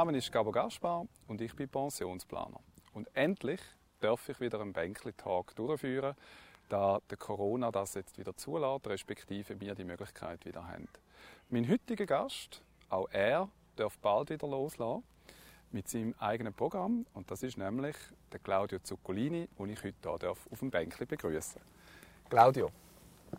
Name 0.00 0.16
ist 0.16 0.32
Gabo 0.32 0.50
Gaspar 0.50 1.04
und 1.28 1.42
ich 1.42 1.54
bin 1.54 1.68
Pensionsplaner. 1.68 2.58
Und 2.94 3.14
endlich 3.14 3.60
darf 4.00 4.26
ich 4.30 4.40
wieder 4.40 4.58
einen 4.58 4.72
Bänkli-Tag 4.72 5.54
durchführen, 5.56 6.14
da 6.70 7.00
der 7.10 7.18
Corona 7.18 7.70
das 7.70 7.92
jetzt 7.92 8.16
wieder 8.16 8.34
zulässt, 8.34 8.86
respektive 8.86 9.60
wir 9.60 9.74
die 9.74 9.84
Möglichkeit 9.84 10.46
wieder 10.46 10.66
haben. 10.66 10.88
Mein 11.50 11.68
heutiger 11.68 12.06
Gast, 12.06 12.62
auch 12.88 13.10
er, 13.10 13.50
darf 13.76 13.98
bald 13.98 14.30
wieder 14.30 14.48
loslassen 14.48 15.04
mit 15.70 15.86
seinem 15.86 16.14
eigenen 16.18 16.54
Programm 16.54 17.04
und 17.12 17.30
das 17.30 17.42
ist 17.42 17.58
nämlich 17.58 17.96
der 18.32 18.40
Claudio 18.40 18.78
Zuccolini, 18.78 19.50
den 19.58 19.68
ich 19.68 19.84
heute 19.84 19.98
hier 20.02 20.18
darf 20.18 20.48
auf 20.50 20.60
dem 20.60 20.70
Bänkli 20.70 21.04
begrüßen. 21.04 21.60
Claudio, 22.30 22.70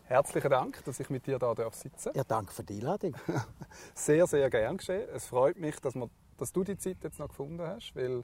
herzlichen 0.03 0.51
Dank, 0.51 0.83
dass 0.85 0.99
ich 0.99 1.09
mit 1.09 1.25
dir 1.25 1.39
da 1.39 1.55
darf 1.55 1.73
sitzen. 1.73 2.11
Ja, 2.13 2.23
danke 2.23 2.53
für 2.53 2.63
die 2.63 2.75
Einladung. 2.75 3.15
sehr, 3.95 4.27
sehr 4.27 4.47
gern 4.51 4.77
geschehen. 4.77 5.09
Es 5.11 5.25
freut 5.25 5.57
mich, 5.57 5.79
dass, 5.79 5.95
wir, 5.95 6.07
dass 6.41 6.51
du 6.51 6.63
die 6.63 6.75
Zeit 6.75 6.97
jetzt 7.03 7.19
noch 7.19 7.29
gefunden 7.29 7.61
hast, 7.61 7.95
weil 7.95 8.23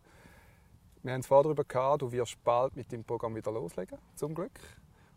wir 1.03 1.13
haben 1.13 1.19
es 1.21 1.27
vorher 1.27 1.43
darüber 1.43 1.63
gehabt, 1.63 2.01
du 2.01 2.11
wirst 2.11 2.43
bald 2.43 2.75
mit 2.75 2.91
dem 2.91 3.03
Programm 3.03 3.35
wieder 3.35 3.51
loslegen, 3.51 3.99
zum 4.15 4.33
Glück. 4.33 4.59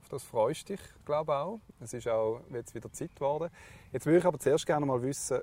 Auf 0.02 0.08
das 0.10 0.22
freust 0.22 0.68
du 0.68 0.74
dich, 0.74 0.80
glaube 1.06 1.32
ich 1.32 1.36
auch. 1.36 1.60
Es 1.80 1.94
ist 1.94 2.06
auch 2.06 2.42
jetzt 2.52 2.74
wieder 2.74 2.92
Zeit 2.92 3.14
geworden. 3.16 3.50
Jetzt 3.90 4.04
würde 4.04 4.18
ich 4.18 4.24
aber 4.26 4.38
zuerst 4.38 4.66
gerne 4.66 4.84
mal 4.84 5.00
wissen, 5.00 5.40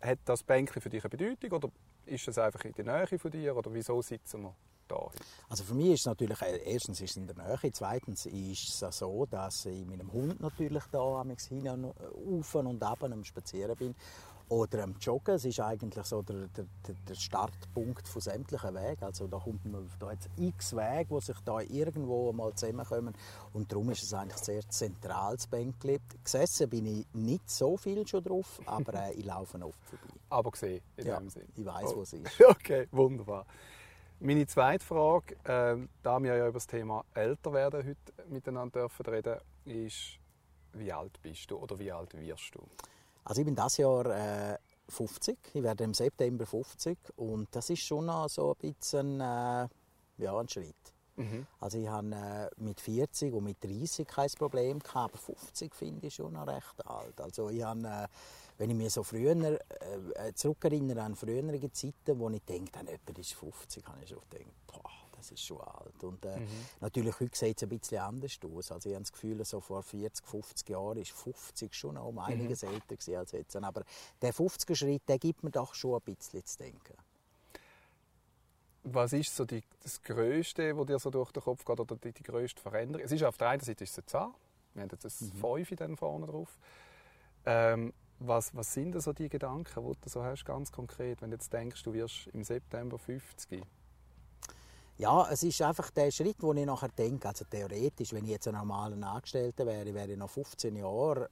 hat 0.00 0.18
das 0.24 0.44
Bänkchen 0.44 0.80
für 0.80 0.88
dich 0.88 1.02
eine 1.02 1.10
Bedeutung 1.10 1.50
oder 1.50 1.70
ist 2.04 2.28
es 2.28 2.38
einfach 2.38 2.64
in 2.64 2.72
der 2.72 2.84
Nähe 2.84 3.18
von 3.18 3.30
dir 3.32 3.56
oder 3.56 3.74
wieso 3.74 4.00
sitzen 4.00 4.42
wir 4.42 4.54
da? 4.86 5.10
Also 5.48 5.64
für 5.64 5.74
mich 5.74 5.88
ist 5.88 6.00
es 6.00 6.06
natürlich, 6.06 6.40
äh, 6.40 6.72
erstens 6.72 7.00
ist 7.00 7.10
es 7.10 7.16
in 7.16 7.26
der 7.26 7.34
Nähe, 7.34 7.72
zweitens 7.72 8.26
ist 8.26 8.80
es 8.80 8.98
so, 8.98 9.26
dass 9.26 9.66
ich 9.66 9.84
mit 9.84 9.98
einem 9.98 10.12
Hund 10.12 10.40
natürlich 10.40 10.84
da 10.92 11.24
hin 11.48 11.68
und 11.68 11.94
auf 12.38 12.54
und 12.54 12.80
ab 12.80 13.02
am 13.02 13.24
Spazieren 13.24 13.76
bin 13.76 13.96
oder 14.48 14.84
am 14.84 14.94
Joggen. 15.00 15.34
Es 15.34 15.44
ist 15.44 15.60
eigentlich 15.60 16.04
so 16.06 16.22
der, 16.22 16.48
der, 16.48 16.66
der 17.08 17.14
Startpunkt 17.14 18.06
von 18.06 18.22
sämtlichen 18.22 18.74
Wegen. 18.74 19.04
Also 19.04 19.26
da 19.26 19.38
kommt 19.38 19.64
man 19.64 19.88
da 19.98 20.12
x 20.36 20.74
Wege, 20.74 21.14
die 21.14 21.20
sich 21.20 21.40
da 21.44 21.60
irgendwo 21.60 22.32
mal 22.32 22.54
zusammenkommen 22.54 23.14
und 23.52 23.70
darum 23.70 23.90
ist 23.90 24.02
es 24.02 24.14
eigentlich 24.14 24.38
sehr 24.38 24.68
zentrales 24.68 25.46
Bänkli. 25.46 26.00
Gesessen 26.22 26.68
bin 26.68 26.86
ich 26.86 27.06
nicht 27.12 27.48
so 27.50 27.76
viel 27.76 28.06
schon 28.06 28.22
drauf, 28.22 28.60
aber 28.66 28.94
äh, 28.94 29.14
ich 29.14 29.24
laufe 29.24 29.62
oft 29.64 29.84
vorbei. 29.84 30.04
Aber 30.28 30.50
gesehen, 30.50 30.82
in 30.96 31.06
ja, 31.06 31.18
dem 31.20 31.30
Sinn. 31.30 31.46
Ich 31.54 31.64
weiß, 31.64 31.92
oh. 31.92 31.96
wo 31.96 32.02
es 32.02 32.12
ist. 32.12 32.40
Okay, 32.48 32.88
wunderbar. 32.90 33.46
Meine 34.18 34.46
zweite 34.46 34.84
Frage, 34.84 35.36
äh, 35.44 35.86
da 36.02 36.18
wir 36.20 36.34
ja 36.34 36.44
über 36.44 36.54
das 36.54 36.66
Thema 36.66 37.04
Älterwerden 37.14 37.86
heute 37.86 38.28
miteinander 38.28 38.80
dürfen 38.80 39.06
reden, 39.06 39.36
ist, 39.66 40.18
wie 40.72 40.92
alt 40.92 41.20
bist 41.22 41.50
du 41.50 41.58
oder 41.58 41.78
wie 41.78 41.92
alt 41.92 42.14
wirst 42.14 42.54
du? 42.54 42.66
Also 43.26 43.40
ich 43.40 43.44
bin 43.44 43.56
das 43.56 43.76
Jahr 43.76 44.06
äh, 44.06 44.56
50. 44.88 45.36
Ich 45.54 45.62
werde 45.62 45.82
im 45.82 45.94
September 45.94 46.46
50 46.46 46.96
und 47.16 47.48
das 47.50 47.70
ist 47.70 47.82
schon 47.82 48.06
noch 48.06 48.28
so 48.28 48.54
ein 48.54 48.72
bisschen 48.72 49.20
äh, 49.20 49.68
ja, 50.18 50.38
ein 50.38 50.48
Schritt. 50.48 50.76
Mhm. 51.16 51.44
Also 51.58 51.78
ich 51.78 51.88
habe 51.88 52.14
äh, 52.14 52.62
mit 52.62 52.80
40 52.80 53.34
und 53.34 53.42
mit 53.44 53.62
30 53.64 54.06
kein 54.06 54.30
Problem 54.38 54.78
gehabt, 54.78 55.14
aber 55.14 55.18
50 55.18 55.74
finde 55.74 56.06
ich 56.06 56.14
schon 56.14 56.34
noch 56.34 56.46
recht 56.46 56.86
alt. 56.86 57.20
Also 57.20 57.48
ich 57.48 57.64
habe, 57.64 57.80
äh, 57.80 58.06
wenn 58.58 58.70
ich 58.70 58.76
mich 58.76 58.92
so 58.92 59.02
früher 59.02 59.34
äh, 59.34 60.32
zurückerinnere 60.34 61.02
an 61.02 61.16
frühere 61.16 61.72
Zeiten, 61.72 62.20
wo 62.20 62.30
ich 62.30 62.42
denke, 62.42 62.78
jemand 62.78 63.18
ist 63.18 63.32
50, 63.32 63.84
habe 63.86 63.98
ich 64.04 64.10
schon 64.10 64.20
gedacht, 64.30 64.52
boah, 64.68 64.90
das 65.30 65.40
ist 65.40 65.46
schon 65.46 65.60
alt. 65.60 66.02
Und 66.02 66.24
äh, 66.24 66.38
mhm. 66.38 66.46
natürlich 66.80 67.18
heute 67.20 67.36
sieht 67.36 67.56
es 67.56 67.62
ein 67.62 67.68
bisschen 67.68 67.98
anders 67.98 68.38
aus. 68.44 68.72
Also 68.72 68.88
ich 68.88 68.94
habe 68.94 69.02
das 69.02 69.12
Gefühl, 69.12 69.44
so 69.44 69.60
vor 69.60 69.82
40, 69.82 70.26
50 70.26 70.68
Jahren 70.68 70.98
ist 70.98 71.12
50 71.12 71.74
schon 71.74 71.94
noch 71.94 72.06
um 72.06 72.18
einiges 72.18 72.62
mhm. 72.62 72.74
älter 72.74 73.18
als 73.18 73.32
jetzt. 73.32 73.56
Aber 73.56 73.82
der 74.22 74.32
50er-Schritt, 74.32 75.02
der 75.08 75.18
gibt 75.18 75.42
mir 75.42 75.50
doch 75.50 75.74
schon 75.74 75.94
ein 75.94 76.02
bisschen 76.02 76.44
zu 76.44 76.58
denken. 76.58 76.94
Was 78.84 79.12
ist 79.12 79.34
so 79.34 79.44
die, 79.44 79.64
das 79.82 80.00
Größte, 80.00 80.76
was 80.76 80.86
dir 80.86 80.98
so 81.00 81.10
durch 81.10 81.32
den 81.32 81.42
Kopf 81.42 81.64
geht, 81.64 81.80
oder 81.80 81.96
die, 81.96 82.12
die 82.12 82.22
größte 82.22 82.62
Veränderung? 82.62 83.04
Es 83.04 83.10
ist 83.10 83.24
auf 83.24 83.36
der 83.36 83.48
einen 83.48 83.62
Seite 83.62 83.82
ist 83.82 83.90
es 83.90 83.98
eine 83.98 84.06
Zahl. 84.06 84.30
Wir 84.74 84.82
haben 84.82 84.90
jetzt 84.92 85.22
ein 85.22 85.32
mhm. 85.34 85.64
5 85.64 85.76
dann 85.76 85.96
vorne 85.96 86.26
drauf. 86.26 86.56
Ähm, 87.44 87.92
was, 88.18 88.54
was 88.54 88.72
sind 88.72 88.98
so 89.02 89.12
die 89.12 89.28
Gedanken, 89.28 89.84
die 89.84 90.00
du 90.00 90.08
so 90.08 90.22
hast, 90.22 90.44
ganz 90.44 90.72
konkret, 90.72 91.20
wenn 91.20 91.30
du 91.30 91.36
jetzt 91.36 91.52
denkst, 91.52 91.82
du 91.82 91.92
wirst 91.92 92.28
im 92.28 92.44
September 92.44 92.98
50? 92.98 93.62
Ja, 94.98 95.28
es 95.30 95.42
ist 95.42 95.60
einfach 95.60 95.90
der 95.90 96.10
Schritt, 96.10 96.42
den 96.42 96.56
ich 96.56 96.64
nachher 96.64 96.88
denke. 96.88 97.28
Also 97.28 97.44
theoretisch, 97.44 98.14
wenn 98.14 98.24
ich 98.24 98.30
jetzt 98.30 98.48
ein 98.48 98.54
normaler 98.54 99.06
Angestellter 99.06 99.66
wäre, 99.66 99.92
wäre 99.92 100.12
ich 100.12 100.16
nach 100.16 100.30
15 100.30 100.74
Jahren 100.74 101.26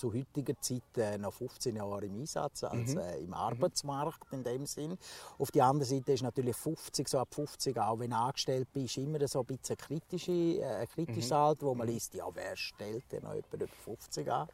zu 0.00 0.14
heutiger 0.14 0.58
Zeit 0.60 0.96
äh, 0.96 1.18
noch 1.18 1.34
15 1.34 1.76
Jahre 1.76 2.06
im 2.06 2.20
Einsatz, 2.20 2.64
als 2.64 2.94
mhm. 2.94 3.00
äh, 3.00 3.18
im 3.18 3.34
Arbeitsmarkt 3.34 4.32
in 4.32 4.42
dem 4.42 4.64
Sinn. 4.64 4.96
Auf 5.38 5.50
der 5.50 5.66
anderen 5.66 5.88
Seite 5.88 6.12
ist 6.12 6.22
natürlich 6.22 6.56
50, 6.56 7.06
so 7.06 7.18
ab 7.18 7.34
50, 7.34 7.78
auch 7.78 7.98
wenn 7.98 8.10
du 8.10 8.16
angestellt 8.16 8.68
bist, 8.72 8.96
immer 8.96 9.26
so 9.28 9.40
ein 9.40 9.46
bisschen 9.46 9.76
kritische, 9.76 10.32
äh, 10.32 10.86
kritisches 10.86 11.30
mhm. 11.30 11.36
Alter, 11.36 11.66
wo 11.66 11.74
man 11.74 11.86
mhm. 11.86 11.92
liest, 11.92 12.14
ja, 12.14 12.24
wer 12.32 12.56
stellt 12.56 13.12
denn 13.12 13.24
noch 13.24 13.34
jemand 13.34 13.52
über 13.52 13.68
50 13.68 14.32
an? 14.32 14.48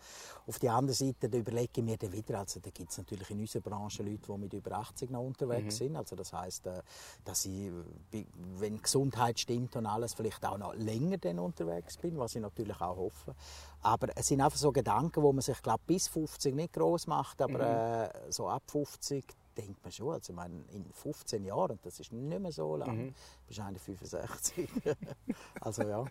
Auf 0.49 0.59
der 0.59 0.75
anderen 0.75 0.97
Seite 0.97 1.29
da 1.29 1.39
überlege 1.39 1.71
ich 1.77 1.85
mir 1.85 1.97
dann 1.97 2.13
wieder, 2.13 2.41
also 2.41 2.59
da 2.59 2.71
gibt 2.71 2.91
es 2.91 2.99
natürlich 2.99 3.31
in 3.31 3.39
unserer 3.39 3.63
Branche 3.63 4.03
Leute, 4.03 4.27
die 4.27 4.39
mit 4.39 4.53
über 4.53 4.73
80 4.73 5.11
noch 5.11 5.23
unterwegs 5.23 5.77
mhm. 5.77 5.85
sind, 5.85 5.97
also 5.97 6.17
das 6.17 6.33
heißt, 6.33 6.67
äh, 6.67 6.83
dass 7.25 7.47
ich, 7.47 7.71
wenn 8.59 8.83
Gesundheit 8.83 9.39
stimmt 9.39 9.77
und 9.77 9.87
alles, 9.87 10.15
vielleicht 10.15 10.45
auch 10.45 10.59
noch 10.59 10.75
länger 10.75 11.19
dann 11.19 11.39
unterwegs 11.39 11.97
bin, 11.99 12.19
was 12.19 12.35
ich 12.35 12.43
natürlich 12.43 12.81
auch 12.81 12.97
hoffe. 12.97 13.37
Aber 13.87 14.09
es 14.17 14.27
sind 14.27 14.41
einfach 14.41 14.59
so 14.59 14.73
Gedanken, 14.73 15.23
wo 15.23 15.33
man 15.33 15.43
sich 15.43 15.63
glaub, 15.63 15.81
bis 15.87 16.09
50 16.09 16.57
nicht 16.57 16.73
groß 16.73 17.07
macht, 17.07 17.41
aber 17.41 18.09
mhm. 18.11 18.29
äh, 18.29 18.33
so 18.33 18.49
ab 18.49 18.65
50 18.67 19.25
denkt 19.57 19.81
man 19.85 19.93
schon. 19.93 20.13
Also, 20.13 20.33
ich 20.33 20.37
meine, 20.37 20.65
in 20.73 20.85
15 20.93 21.45
Jahren, 21.45 21.79
das 21.83 22.01
ist 22.01 22.13
nicht 22.13 22.41
mehr 22.41 22.51
so 22.51 22.75
lang, 22.75 22.97
mhm. 22.97 23.15
bist 23.47 23.61
du 23.61 23.63
eigentlich 23.63 23.83
65. 23.83 24.69
also 25.61 25.83
ja. 25.85 26.05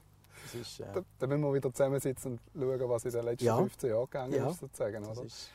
Ist, 0.53 0.79
äh, 0.79 0.85
da, 0.93 1.01
da, 1.19 1.27
müssen 1.27 1.41
wir 1.41 1.53
wieder 1.53 1.73
zusammensitzen 1.73 2.39
und 2.53 2.61
schauen, 2.61 2.89
was 2.89 3.03
in 3.03 3.11
den 3.11 3.25
letzten 3.25 3.45
ja. 3.45 3.57
15 3.57 3.89
Jahren 3.89 4.05
gegangen 4.05 4.33
ja. 4.33 4.49
ist. 4.49 4.59
Sozusagen, 4.61 5.03
oder? 5.03 5.23
Ist... 5.23 5.51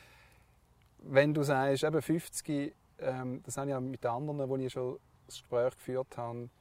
Wenn 0.99 1.33
du 1.33 1.41
sagst, 1.41 1.83
eben 1.83 2.01
50, 2.03 2.75
ähm, 2.99 3.41
das 3.43 3.57
habe 3.57 3.67
ich 3.67 3.71
ja 3.71 3.79
mit 3.79 4.05
anderen, 4.05 4.47
wo 4.47 4.57
ich 4.57 4.71
schon 4.71 4.99
das 5.25 5.39
Gespräch 5.39 5.75
geführt 5.75 6.17
habe, 6.17 6.51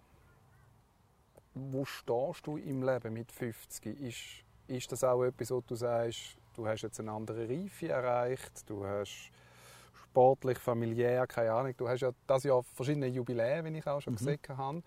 wo 1.52 1.84
stehst 1.84 2.46
du 2.46 2.56
im 2.56 2.82
Leben 2.82 3.12
mit 3.12 3.30
50? 3.30 4.00
Ist 4.00 4.44
ist 4.70 4.90
das 4.92 5.04
auch 5.04 5.22
etwas, 5.24 5.50
wo 5.50 5.60
du 5.60 5.74
sagst, 5.74 6.36
du 6.54 6.66
hast 6.66 6.82
jetzt 6.82 7.00
eine 7.00 7.12
andere 7.12 7.48
Reife 7.48 7.88
erreicht, 7.88 8.68
du 8.68 8.84
hast 8.84 9.30
sportlich, 10.04 10.58
familiär, 10.58 11.26
keine 11.26 11.52
Ahnung, 11.52 11.74
du 11.76 11.88
hast 11.88 12.00
ja 12.00 12.10
das 12.26 12.44
Jahr 12.44 12.62
verschiedene 12.62 13.06
Jubiläen, 13.06 13.64
wie 13.64 13.78
ich 13.78 13.86
auch 13.86 14.00
schon 14.00 14.14
mhm. 14.14 14.18
gesehen 14.18 14.38
habe. 14.48 14.82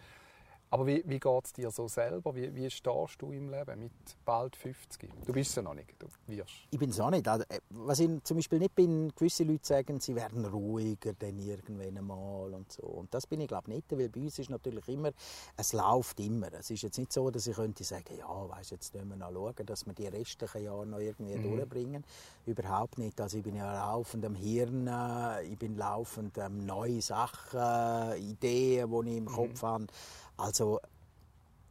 Aber 0.73 0.88
wie, 0.88 1.03
wie 1.06 1.19
geht 1.19 1.45
es 1.45 1.53
dir 1.53 1.69
so 1.69 1.88
selber? 1.88 2.35
Wie, 2.35 2.56
wie 2.56 2.67
stehst 2.67 3.22
du 3.22 3.31
im 3.31 3.51
Leben 3.51 3.79
mit 3.79 3.91
bald 4.25 4.56
50? 4.56 5.07
Du 5.23 5.31
bist 5.31 5.51
es 5.51 5.56
ja 5.57 5.61
noch 5.61 5.75
nicht, 5.75 5.94
du 6.00 6.07
wirst. 6.25 6.50
Ich 6.72 6.79
bin 6.79 6.89
es 6.89 7.00
auch 7.00 7.11
nicht. 7.11 7.28
Also, 7.28 7.45
äh, 7.47 7.59
was 7.69 8.00
ich 8.00 8.09
zum 8.23 8.38
Beispiel 8.38 8.57
nicht 8.57 8.73
bin, 8.73 9.13
gewisse 9.16 9.44
Leute 9.44 9.67
sagen, 9.67 10.00
sie 10.00 10.16
werden 10.16 10.44
ruhiger 10.45 11.13
dann 11.13 11.38
irgendwann 11.38 11.95
einmal 11.95 12.56
und 12.56 12.72
so. 12.72 12.81
Und 12.81 13.13
das 13.13 13.28
bin 13.28 13.41
ich 13.41 13.50
glaube 13.50 13.69
nicht, 13.69 13.85
weil 13.91 14.09
bei 14.09 14.22
uns 14.22 14.39
ist 14.39 14.50
natürlich 14.50 14.88
immer, 14.88 15.12
es 15.56 15.73
läuft 15.73 16.19
immer. 16.19 16.51
Es 16.53 16.72
ist 16.72 16.81
jetzt 16.81 16.97
nicht 16.97 17.13
so, 17.13 17.29
dass 17.29 17.45
ich 17.45 17.56
könnte 17.56 17.83
sagen, 17.83 18.17
ja, 18.17 18.50
weißt, 18.50 18.72
jetzt 18.72 18.95
müssen 18.95 19.09
wir 19.09 19.16
noch 19.16 19.31
schauen, 19.31 19.66
dass 19.67 19.85
wir 19.85 19.94
die 19.94 20.07
restlichen 20.07 20.63
Jahre 20.63 20.88
noch 20.88 20.97
irgendwie 20.97 21.35
mhm. 21.35 21.56
durchbringen. 21.56 22.03
Überhaupt 22.47 22.97
nicht. 22.97 23.22
Also 23.22 23.38
ich 23.38 23.44
bin 23.44 23.57
ja 23.57 23.91
laufend 23.91 24.25
am 24.25 24.33
Hirn, 24.33 24.88
äh, 24.88 25.44
ich 25.44 25.57
bin 25.59 25.78
laufend 25.78 26.39
am 26.39 26.66
neue 26.66 27.00
Sachen, 27.00 28.17
Ideen, 28.17 28.89
die 28.89 29.12
ich 29.12 29.18
im 29.18 29.25
mhm. 29.25 29.27
Kopf 29.27 29.62
habe 29.62 29.86
also 30.44 30.80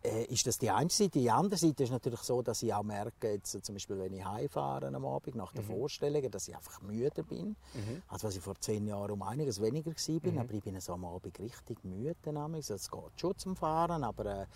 äh, 0.03 0.25
ist 0.25 0.47
das 0.47 0.59
die 0.59 0.71
eine 0.71 0.91
Seite. 0.91 1.21
Die 1.21 1.31
andere 1.31 1.59
Seite 1.59 1.85
ist 1.85 1.91
natürlich 1.91 2.21
so, 2.21 2.43
dass 2.43 2.63
ich 2.63 2.73
auch 2.73 2.83
merke, 2.83 3.33
jetzt, 3.33 3.65
zum 3.65 3.75
Beispiel 3.75 3.99
wenn 3.99 4.15
ich 4.15 4.25
heimfahre 4.25 4.87
am 4.89 5.05
Abend 5.05 5.35
nach 5.37 5.53
der 5.53 5.63
mhm. 5.63 5.77
Vorstellung, 5.77 6.31
dass 6.31 6.49
ich 6.49 6.57
einfach 6.57 6.81
müde 6.81 7.23
bin. 7.23 7.49
Mhm. 7.75 8.03
Also 8.09 8.27
was 8.27 8.37
ich 8.37 8.43
vor 8.43 8.59
zehn 8.59 8.87
Jahren 8.87 9.11
um 9.11 9.23
einiges 9.23 9.61
weniger 9.61 9.91
war, 9.91 10.33
mhm. 10.33 10.39
aber 10.39 10.55
ich 10.55 10.63
bin 10.63 10.81
so 10.81 10.95
am 10.95 11.05
Abend 11.05 11.39
richtig 11.39 11.85
müde. 11.85 12.17
Also, 12.25 12.75
es 12.75 12.91
geht 12.91 13.21
schon 13.21 13.37
zum 13.39 13.57
Fahren, 13.57 14.03
aber 14.03 14.27
äh, 14.27 14.47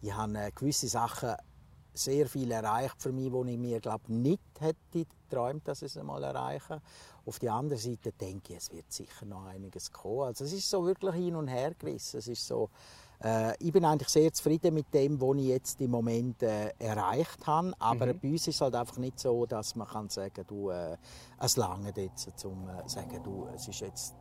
ich 0.00 0.12
habe 0.12 0.38
äh, 0.38 0.50
gewisse 0.52 0.88
Sachen 0.88 1.36
sehr 1.92 2.26
viel 2.28 2.50
erreicht 2.50 2.96
für 2.98 3.12
mich, 3.12 3.32
wo 3.32 3.44
ich 3.44 3.58
mir 3.58 3.80
glaub, 3.80 4.08
nicht 4.08 4.40
hätte 4.58 5.06
geträumt, 5.28 5.66
dass 5.66 5.82
ich 5.82 5.92
es 5.92 5.96
einmal 5.96 6.22
erreiche. 6.22 6.80
Auf 7.24 7.38
der 7.38 7.54
anderen 7.54 7.82
Seite 7.82 8.12
denke 8.12 8.52
ich, 8.52 8.58
es 8.58 8.72
wird 8.72 8.92
sicher 8.92 9.24
noch 9.26 9.46
einiges 9.46 9.90
kommen. 9.90 10.28
Also 10.28 10.44
es 10.44 10.52
ist 10.52 10.68
so 10.68 10.84
wirklich 10.84 11.14
hin 11.14 11.34
und 11.34 11.48
her 11.48 11.74
gerissen. 11.74 12.18
Es 12.18 12.28
ist 12.28 12.46
so, 12.46 12.70
ich 13.58 13.72
bin 13.72 13.84
eigentlich 13.84 14.08
sehr 14.08 14.32
zufrieden 14.32 14.74
mit 14.74 14.92
dem, 14.92 15.20
was 15.20 15.36
ich 15.36 15.46
jetzt 15.46 15.80
im 15.80 15.90
Moment 15.90 16.42
äh, 16.42 16.72
erreicht 16.78 17.46
habe. 17.46 17.72
Aber 17.78 18.06
mhm. 18.06 18.20
bei 18.20 18.28
uns 18.30 18.46
ist 18.46 18.56
es 18.56 18.60
halt 18.60 18.74
einfach 18.74 18.98
nicht 18.98 19.18
so, 19.18 19.46
dass 19.46 19.74
man 19.74 19.88
kann 19.88 20.08
sagen, 20.08 20.44
du, 20.46 20.70
äh, 20.70 20.96
es 21.40 21.56
lange 21.56 21.92
jetzt, 21.96 22.44
um 22.44 22.68
äh, 22.68 22.88
sagen, 22.88 23.20
du, 23.22 23.46
es 23.54 23.68
ist 23.68 23.80
jetzt 23.80 24.14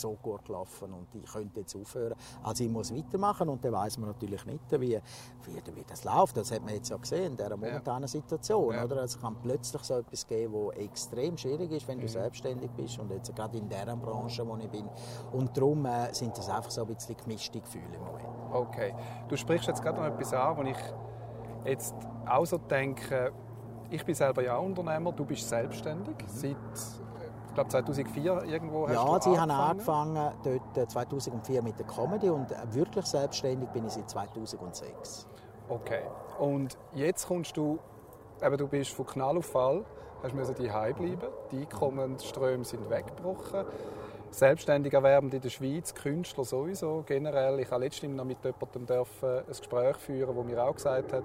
so 0.00 0.16
gut 0.22 0.44
gelaufen 0.44 0.92
und 0.92 1.06
ich 1.14 1.30
könnte 1.30 1.60
jetzt 1.60 1.76
aufhören. 1.76 2.14
Also 2.42 2.64
ich 2.64 2.70
muss 2.70 2.94
weitermachen 2.94 3.48
und 3.48 3.64
dann 3.64 3.72
weiß 3.72 3.98
man 3.98 4.10
natürlich 4.10 4.44
nicht, 4.44 4.60
wie, 4.72 4.78
wie, 4.78 5.74
wie 5.74 5.84
das 5.86 6.04
läuft. 6.04 6.36
Das 6.36 6.50
hat 6.50 6.64
man 6.64 6.74
jetzt 6.74 6.88
ja 6.88 6.96
gesehen 6.96 7.32
in 7.32 7.36
dieser 7.36 7.56
momentanen. 7.56 8.08
Situation. 8.08 8.74
Ja. 8.74 8.84
Oder? 8.84 9.00
Also 9.00 9.16
es 9.16 9.22
kann 9.22 9.36
plötzlich 9.42 9.82
so 9.82 9.94
etwas 9.98 10.26
geben, 10.26 10.54
was 10.54 10.76
extrem 10.76 11.36
schwierig 11.36 11.70
ist, 11.72 11.88
wenn 11.88 11.98
du 11.98 12.04
mhm. 12.04 12.08
selbstständig 12.08 12.70
bist 12.72 12.98
und 12.98 13.10
jetzt 13.10 13.34
gerade 13.34 13.56
in 13.58 13.68
dieser 13.68 13.96
Branche, 13.96 14.46
wo 14.46 14.56
ich 14.56 14.68
bin. 14.68 14.88
Und 15.32 15.56
darum 15.56 15.84
äh, 15.86 16.12
sind 16.12 16.36
das 16.36 16.48
einfach 16.48 16.70
so 16.70 16.82
ein 16.82 16.94
bisschen 16.94 17.16
gemischte 17.16 17.60
Gefühle 17.60 17.94
im 17.94 18.04
Moment. 18.04 18.26
Okay. 18.52 18.94
Du 19.28 19.36
sprichst 19.36 19.68
jetzt 19.68 19.82
gerade 19.82 19.98
noch 19.98 20.06
etwas 20.06 20.32
an, 20.32 20.56
wo 20.56 20.62
ich 20.62 20.76
jetzt 21.64 21.94
auch 22.26 22.44
so 22.44 22.58
denke, 22.58 23.32
ich 23.90 24.04
bin 24.04 24.14
selber 24.14 24.42
ja 24.42 24.56
Unternehmer, 24.56 25.12
du 25.12 25.24
bist 25.24 25.48
selbstständig. 25.48 26.16
Mhm. 26.16 26.28
Seit 26.28 26.56
glaube 27.56 27.70
2004 27.70 28.44
irgendwo 28.44 28.86
ja, 28.86 29.04
hast 29.12 29.26
du 29.26 29.32
ich 29.32 29.38
angefangen? 29.38 30.18
habe 30.18 30.30
angefangen 30.40 30.60
dort 30.74 30.90
2004 30.90 31.58
äh, 31.58 31.62
mit 31.62 31.78
der 31.78 31.86
Comedy 31.86 32.30
und 32.30 32.52
äh, 32.52 32.56
wirklich 32.70 33.06
selbstständig 33.06 33.68
bin 33.70 33.86
ich 33.86 33.92
seit 33.92 34.08
2006. 34.10 35.26
Okay. 35.68 36.02
Und 36.38 36.76
jetzt 36.94 37.26
kommst 37.26 37.56
du, 37.56 37.78
eben 38.42 38.56
du 38.56 38.68
bist 38.68 38.92
von 38.92 39.06
Knall 39.06 39.38
auf 39.38 39.46
Fall, 39.46 39.84
hast 40.22 40.34
müssen 40.34 40.54
daheim 40.54 40.94
bleiben. 40.94 41.28
Die 41.50 41.60
Einkommensströme 41.60 42.64
sind 42.64 42.88
weggebrochen. 42.90 43.64
Selbstständig 44.30 44.92
erwerbend 44.92 45.32
in 45.34 45.40
der 45.40 45.48
Schweiz, 45.48 45.94
Künstler 45.94 46.44
sowieso 46.44 47.04
generell. 47.06 47.58
Ich 47.60 47.70
habe 47.70 47.84
letztens 47.84 48.14
noch 48.14 48.24
mit 48.24 48.38
jemandem 48.44 48.86
ein 49.22 49.46
Gespräch 49.46 49.96
führen, 49.96 50.36
wo 50.36 50.42
mir 50.42 50.62
auch 50.62 50.74
gesagt 50.74 51.12
hat, 51.12 51.24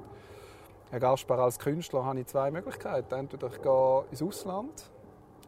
Herr 0.91 0.99
Gaspar, 0.99 1.39
als 1.39 1.59
Künstler 1.59 2.05
habe 2.05 2.19
ich 2.19 2.27
zwei 2.27 2.51
Möglichkeiten. 2.51 3.13
Entweder 3.13 3.47
ich 3.47 3.61
gehe 3.61 4.03
ins 4.11 4.21
Ausland, 4.21 4.91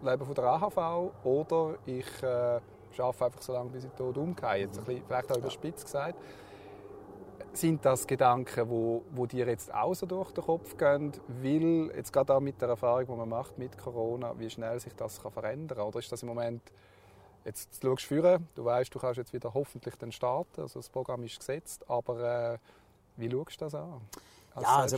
lebe 0.03 0.25
von 0.25 0.35
der 0.35 0.45
AHV, 0.45 1.11
oder 1.23 1.75
ich 1.85 2.23
äh, 2.23 2.59
arbeite 3.01 3.25
einfach 3.25 3.41
so 3.41 3.53
lange, 3.53 3.69
bis 3.69 3.85
ich 3.85 3.91
tot 3.91 4.17
umgehe. 4.17 4.55
Jetzt 4.55 4.79
ein 4.79 4.85
bisschen, 4.85 5.05
vielleicht 5.05 5.31
auch 5.31 5.37
überspitzt 5.37 5.85
gesagt. 5.85 6.15
Sind 7.53 7.85
das 7.85 8.07
Gedanken, 8.07 8.67
wo, 8.69 9.03
wo 9.11 9.27
dir 9.27 9.45
jetzt 9.45 9.71
auch 9.73 9.93
so 9.93 10.05
durch 10.05 10.31
den 10.31 10.43
Kopf 10.43 10.75
gehen? 10.75 11.11
Weil, 11.27 11.91
jetzt 11.95 12.11
gerade 12.11 12.33
auch 12.33 12.39
mit 12.39 12.59
der 12.59 12.69
Erfahrung, 12.69 13.05
die 13.05 13.11
man 13.11 13.29
macht 13.29 13.57
mit 13.59 13.77
Corona, 13.77 14.33
wie 14.39 14.49
schnell 14.49 14.79
sich 14.79 14.93
das 14.95 15.21
kann 15.21 15.31
verändern 15.31 15.77
kann? 15.77 15.87
Oder 15.87 15.99
ist 15.99 16.11
das 16.11 16.23
im 16.23 16.29
Moment, 16.29 16.63
jetzt 17.45 17.81
schaust 17.81 18.03
du 18.03 18.07
führen, 18.07 18.47
du 18.55 18.65
weißt, 18.65 18.93
du 18.93 18.99
kannst 18.99 19.17
jetzt 19.17 19.33
wieder 19.33 19.53
hoffentlich 19.53 19.95
den 19.95 20.11
starten, 20.11 20.61
also 20.61 20.79
das 20.79 20.89
Programm 20.89 21.23
ist 21.23 21.37
gesetzt, 21.37 21.87
aber 21.87 22.53
äh, 22.53 22.57
wie 23.17 23.29
schaust 23.29 23.61
du 23.61 23.65
das 23.65 23.75
an? 23.75 24.01
als 24.55 24.65
ja, 24.65 24.77
also, 24.77 24.97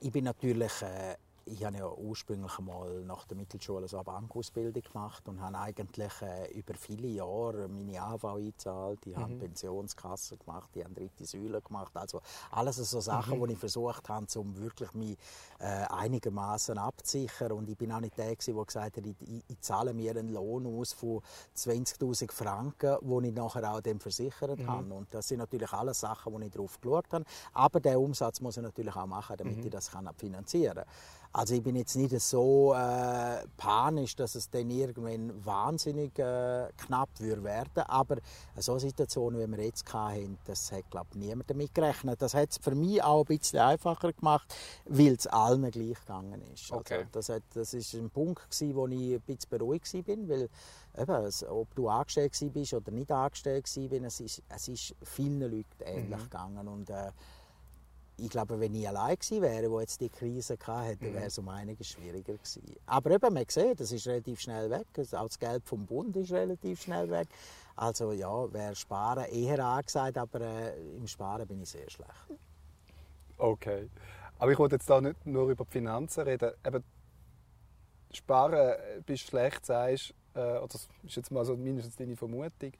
ich 0.00 0.12
bin 0.12 0.24
natürlich 0.24 0.82
äh, 0.82 1.16
ich 1.44 1.64
habe 1.64 1.76
ja 1.76 1.92
ursprünglich 1.92 2.58
mal 2.60 3.02
nach 3.04 3.24
der 3.26 3.36
Mittelschule 3.36 3.88
so 3.88 3.98
eine 3.98 4.04
Bankausbildung 4.04 4.82
gemacht 4.82 5.28
und 5.28 5.40
habe 5.40 5.58
eigentlich 5.58 6.12
äh, 6.22 6.50
über 6.52 6.74
viele 6.74 7.08
Jahre 7.08 7.68
meine 7.68 8.00
AV 8.00 8.24
eingezahlt, 8.24 9.04
die 9.04 9.10
mhm. 9.10 9.16
haben 9.16 9.38
Pensionskasse 9.38 10.36
gemacht, 10.36 10.70
die 10.74 10.84
haben 10.84 10.94
dritte 10.94 11.24
Säule 11.24 11.60
gemacht, 11.60 11.96
also 11.96 12.20
alles 12.50 12.76
so 12.76 13.00
Sachen, 13.00 13.38
mhm. 13.38 13.46
die 13.46 13.52
ich 13.54 13.58
versucht 13.58 14.08
habe, 14.08 14.26
um 14.36 14.56
wirklich 14.56 14.92
mich 14.94 15.18
äh, 15.58 15.84
einigermaßen 15.90 16.78
abzusichern 16.78 17.52
und 17.52 17.68
ich 17.68 17.76
bin 17.76 17.92
auch 17.92 18.00
nicht 18.00 18.16
der 18.16 18.30
der 18.30 18.36
gesagt 18.36 18.96
hat, 18.96 19.06
ich, 19.06 19.16
ich, 19.22 19.44
ich, 19.48 19.60
zahle 19.60 19.92
mir 19.92 20.10
einen 20.12 20.32
Lohn 20.32 20.66
aus 20.66 20.92
von 20.92 21.20
20'000 21.56 22.32
Franken, 22.32 22.96
wo 23.02 23.20
ich 23.20 23.32
nachher 23.32 23.72
auch 23.72 23.80
dem 23.80 24.00
versichert 24.00 24.58
mhm. 24.58 24.66
habe 24.66 24.94
und 24.94 25.12
das 25.12 25.28
sind 25.28 25.38
natürlich 25.38 25.72
alles 25.72 26.00
Sachen, 26.00 26.32
wo 26.32 26.38
ich 26.38 26.50
drauf 26.50 26.80
geschaut 26.80 27.12
habe, 27.12 27.24
aber 27.52 27.80
der 27.80 28.00
Umsatz 28.00 28.40
muss 28.40 28.56
ich 28.56 28.62
natürlich 28.62 28.94
auch 28.94 29.06
machen, 29.06 29.36
damit 29.36 29.58
mhm. 29.58 29.64
ich 29.64 29.70
das 29.70 29.90
kann 29.90 30.08
finanzieren 30.16 30.74
kann. 30.76 30.84
Also 31.32 31.54
ich 31.54 31.62
bin 31.62 31.76
jetzt 31.76 31.94
nicht 31.94 32.18
so 32.20 32.74
äh, 32.74 33.46
panisch, 33.56 34.16
dass 34.16 34.34
es 34.34 34.50
dann 34.50 34.68
irgendwann 34.68 35.32
wahnsinnig 35.44 36.18
äh, 36.18 36.68
knapp 36.76 37.08
würde 37.18 37.44
werden. 37.44 37.84
Aber 37.86 38.16
so 38.56 38.78
Situation, 38.80 39.38
wie 39.38 39.46
wir 39.46 39.64
jetzt 39.64 39.92
hatten, 39.92 40.38
das 40.44 40.72
hat 40.72 40.90
glaube 40.90 41.16
niemand 41.16 41.48
damit 41.48 41.72
gerechnet. 41.72 42.20
Das 42.20 42.34
hat 42.34 42.50
es 42.50 42.58
für 42.58 42.74
mich 42.74 43.00
auch 43.02 43.20
ein 43.20 43.38
bisschen 43.38 43.60
einfacher 43.60 44.12
gemacht, 44.12 44.52
weil 44.86 45.14
es 45.14 45.28
allen 45.28 45.70
gleich 45.70 46.00
gegangen 46.00 46.42
ist. 46.52 46.72
Also 46.72 46.76
okay. 46.76 47.06
das, 47.12 47.28
hat, 47.28 47.44
das 47.54 47.74
ist 47.74 47.94
ein 47.94 48.10
Punkt 48.10 48.50
gewesen, 48.50 48.74
wo 48.74 48.88
ich 48.88 49.14
ein 49.14 49.20
bisschen 49.20 49.50
beruhigt 49.50 49.94
war, 49.94 50.28
weil 50.28 50.48
eben, 50.98 51.32
ob 51.48 51.74
du 51.76 51.88
angestellt 51.88 52.52
bist 52.52 52.74
oder 52.74 52.90
nicht 52.90 53.12
angestellt 53.12 53.64
warst, 53.64 53.92
es 54.04 54.20
ist, 54.20 54.42
es 54.48 54.68
ist 54.68 54.94
vielen 55.04 55.40
Leuten 55.40 55.64
ähnlich 55.84 56.18
mhm. 56.18 56.24
gegangen 56.24 56.68
und 56.68 56.90
äh, 56.90 57.12
ich 58.24 58.30
glaube, 58.30 58.60
wenn 58.60 58.74
ich 58.74 58.86
allein 58.88 59.16
gewesen 59.16 59.42
wäre, 59.42 59.70
wo 59.70 59.80
jetzt 59.80 60.00
die 60.00 60.08
Krise 60.08 60.56
hatte, 60.62 60.96
dann 60.96 61.14
wäre 61.14 61.26
es 61.26 61.38
um 61.38 61.48
einiges 61.48 61.88
schwieriger 61.88 62.34
gewesen. 62.34 62.62
Aber 62.86 63.10
eben, 63.10 63.32
man 63.32 63.44
sieht, 63.48 63.80
das 63.80 63.92
ist 63.92 64.06
relativ 64.06 64.40
schnell 64.40 64.70
weg. 64.70 64.86
Also 64.96 65.16
auch 65.16 65.26
das 65.26 65.38
Geld 65.38 65.64
vom 65.64 65.86
Bund 65.86 66.16
ist 66.16 66.32
relativ 66.32 66.82
schnell 66.82 67.10
weg. 67.10 67.28
Also 67.76 68.12
ja, 68.12 68.52
wäre 68.52 68.74
Sparen 68.74 69.24
eher 69.26 69.64
angesagt, 69.64 70.18
aber 70.18 70.40
äh, 70.40 70.96
im 70.96 71.06
Sparen 71.06 71.46
bin 71.46 71.62
ich 71.62 71.70
sehr 71.70 71.88
schlecht. 71.88 72.10
Okay. 73.38 73.88
Aber 74.38 74.52
ich 74.52 74.58
wollte 74.58 74.76
jetzt 74.76 74.88
da 74.88 75.00
nicht 75.00 75.26
nur 75.26 75.50
über 75.50 75.64
die 75.64 75.70
Finanzen 75.70 76.22
reden. 76.22 76.52
Eben, 76.66 76.84
Sparen 78.12 78.52
äh, 78.54 79.00
bist 79.04 79.28
schlecht, 79.28 79.64
sagst, 79.64 80.14
äh, 80.34 80.40
oder 80.40 80.68
das 80.68 80.88
ist 81.04 81.16
jetzt 81.16 81.30
mal 81.30 81.44
so 81.44 81.56
mindestens 81.56 81.96
deine 81.96 82.16
Vermutung. 82.16 82.72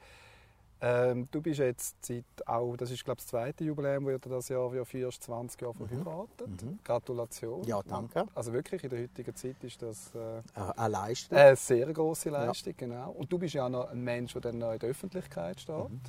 Ähm, 0.83 1.29
du 1.31 1.43
bist 1.43 1.59
jetzt 1.59 2.05
seit 2.05 2.25
auch, 2.47 2.75
das 2.77 2.91
ist 2.91 3.05
glaube 3.05 3.19
ich 3.19 3.25
das 3.25 3.31
zweite 3.31 3.65
Jubiläum, 3.65 4.07
wo 4.07 4.17
du 4.17 4.29
das 4.31 4.49
Jahr 4.49 4.75
ja 4.75 4.85
führst, 4.85 5.23
20 5.25 5.61
Jahre 5.61 5.75
mhm. 5.79 5.89
verheiratet. 5.89 6.63
Mhm. 6.63 6.79
Gratulation. 6.83 7.63
Ja, 7.65 7.83
danke. 7.83 8.25
Also 8.35 8.53
wirklich, 8.53 8.83
in 8.85 8.91
der 8.91 9.03
heutigen 9.03 9.35
Zeit 9.37 9.63
ist 9.63 9.83
das 9.83 10.15
äh, 10.15 10.43
eine 10.77 10.89
Leistung. 10.89 11.37
Eine 11.37 11.57
sehr 11.57 11.93
große 11.93 12.31
Leistung, 12.31 12.75
ja. 12.79 12.87
genau. 12.87 13.11
Und 13.11 13.31
du 13.31 13.39
bist 13.39 13.55
ja 13.55 13.67
auch 13.67 13.71
noch 13.71 13.91
ein 13.91 14.03
Mensch, 14.03 14.33
der 14.33 14.41
dann 14.41 14.59
noch 14.59 14.73
in 14.73 14.79
der 14.79 14.89
Öffentlichkeit 14.89 15.61
steht. 15.61 15.91
Mhm. 15.91 16.01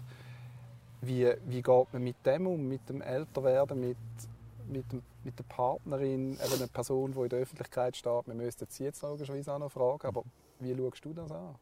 Wie, 1.02 1.34
wie 1.48 1.62
geht 1.62 1.94
man 1.94 2.04
mit 2.04 2.26
dem 2.26 2.48
um, 2.48 2.68
mit 2.68 2.88
dem 2.88 3.02
Älterwerden, 3.02 3.80
mit, 3.80 3.98
mit, 4.70 4.90
dem, 4.92 5.02
mit 5.24 5.38
der 5.38 5.44
Partnerin, 5.44 6.34
eben 6.34 6.54
eine 6.54 6.68
Person, 6.68 7.12
die 7.12 7.20
in 7.20 7.30
der 7.30 7.40
Öffentlichkeit 7.40 7.98
steht? 7.98 8.28
Wir 8.28 8.36
müssten 8.36 8.68
sie 8.70 8.86
jetzt 8.86 9.02
logischerweise 9.02 9.52
auch 9.54 9.60
noch 9.60 9.72
fragen, 9.72 10.08
aber 10.08 10.24
wie 10.60 10.74
schaust 10.76 11.04
du 11.04 11.14
das 11.14 11.32
an? 11.32 11.56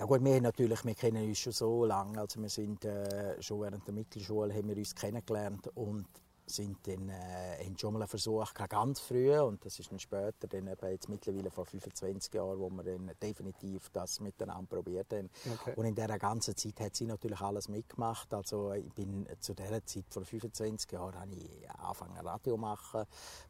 Ja 0.00 0.06
gut, 0.06 0.24
wir, 0.24 0.40
natürlich, 0.40 0.82
wir 0.82 0.94
kennen 0.94 1.28
uns 1.28 1.40
schon 1.40 1.52
so 1.52 1.84
lange, 1.84 2.18
also 2.18 2.40
wir 2.40 2.48
sind 2.48 2.86
äh, 2.86 3.36
schon 3.42 3.60
während 3.60 3.86
der 3.86 3.92
Mittelschule 3.92 4.54
haben 4.54 4.68
wir 4.68 4.76
uns 4.78 4.94
kennengelernt 4.94 5.68
und 5.74 6.06
sind 6.50 6.86
dann, 6.86 7.08
äh, 7.08 7.64
haben 7.64 7.78
schon 7.78 7.92
mal 7.92 8.00
einen 8.00 8.08
Versuch 8.08 8.52
gehabt, 8.52 8.70
ganz 8.70 9.00
früh 9.00 9.38
und 9.38 9.64
das 9.64 9.78
ist 9.78 9.90
dann 9.90 9.98
später, 9.98 10.46
dann 10.48 10.66
eben 10.66 10.90
jetzt 10.90 11.08
mittlerweile 11.08 11.50
vor 11.50 11.66
25 11.66 12.32
Jahren, 12.34 12.58
wo 12.58 12.68
wir 12.70 12.82
dann 12.82 13.10
definitiv 13.22 13.90
das 13.90 14.20
miteinander 14.20 14.66
probiert 14.66 15.12
haben. 15.12 15.30
Okay. 15.52 15.74
Und 15.76 15.84
in 15.86 15.94
dieser 15.94 16.18
ganzen 16.18 16.56
Zeit 16.56 16.80
hat 16.80 16.96
sie 16.96 17.06
natürlich 17.06 17.40
alles 17.40 17.68
mitgemacht. 17.68 18.32
Also 18.34 18.72
ich 18.72 18.92
bin 18.92 19.26
zu 19.40 19.54
dieser 19.54 19.84
Zeit 19.84 20.04
vor 20.10 20.24
25 20.24 20.90
Jahren 20.92 21.18
habe 21.18 21.32
ich 21.32 21.70
angefangen 21.70 22.18
Radio 22.18 22.56
machen, 22.56 23.04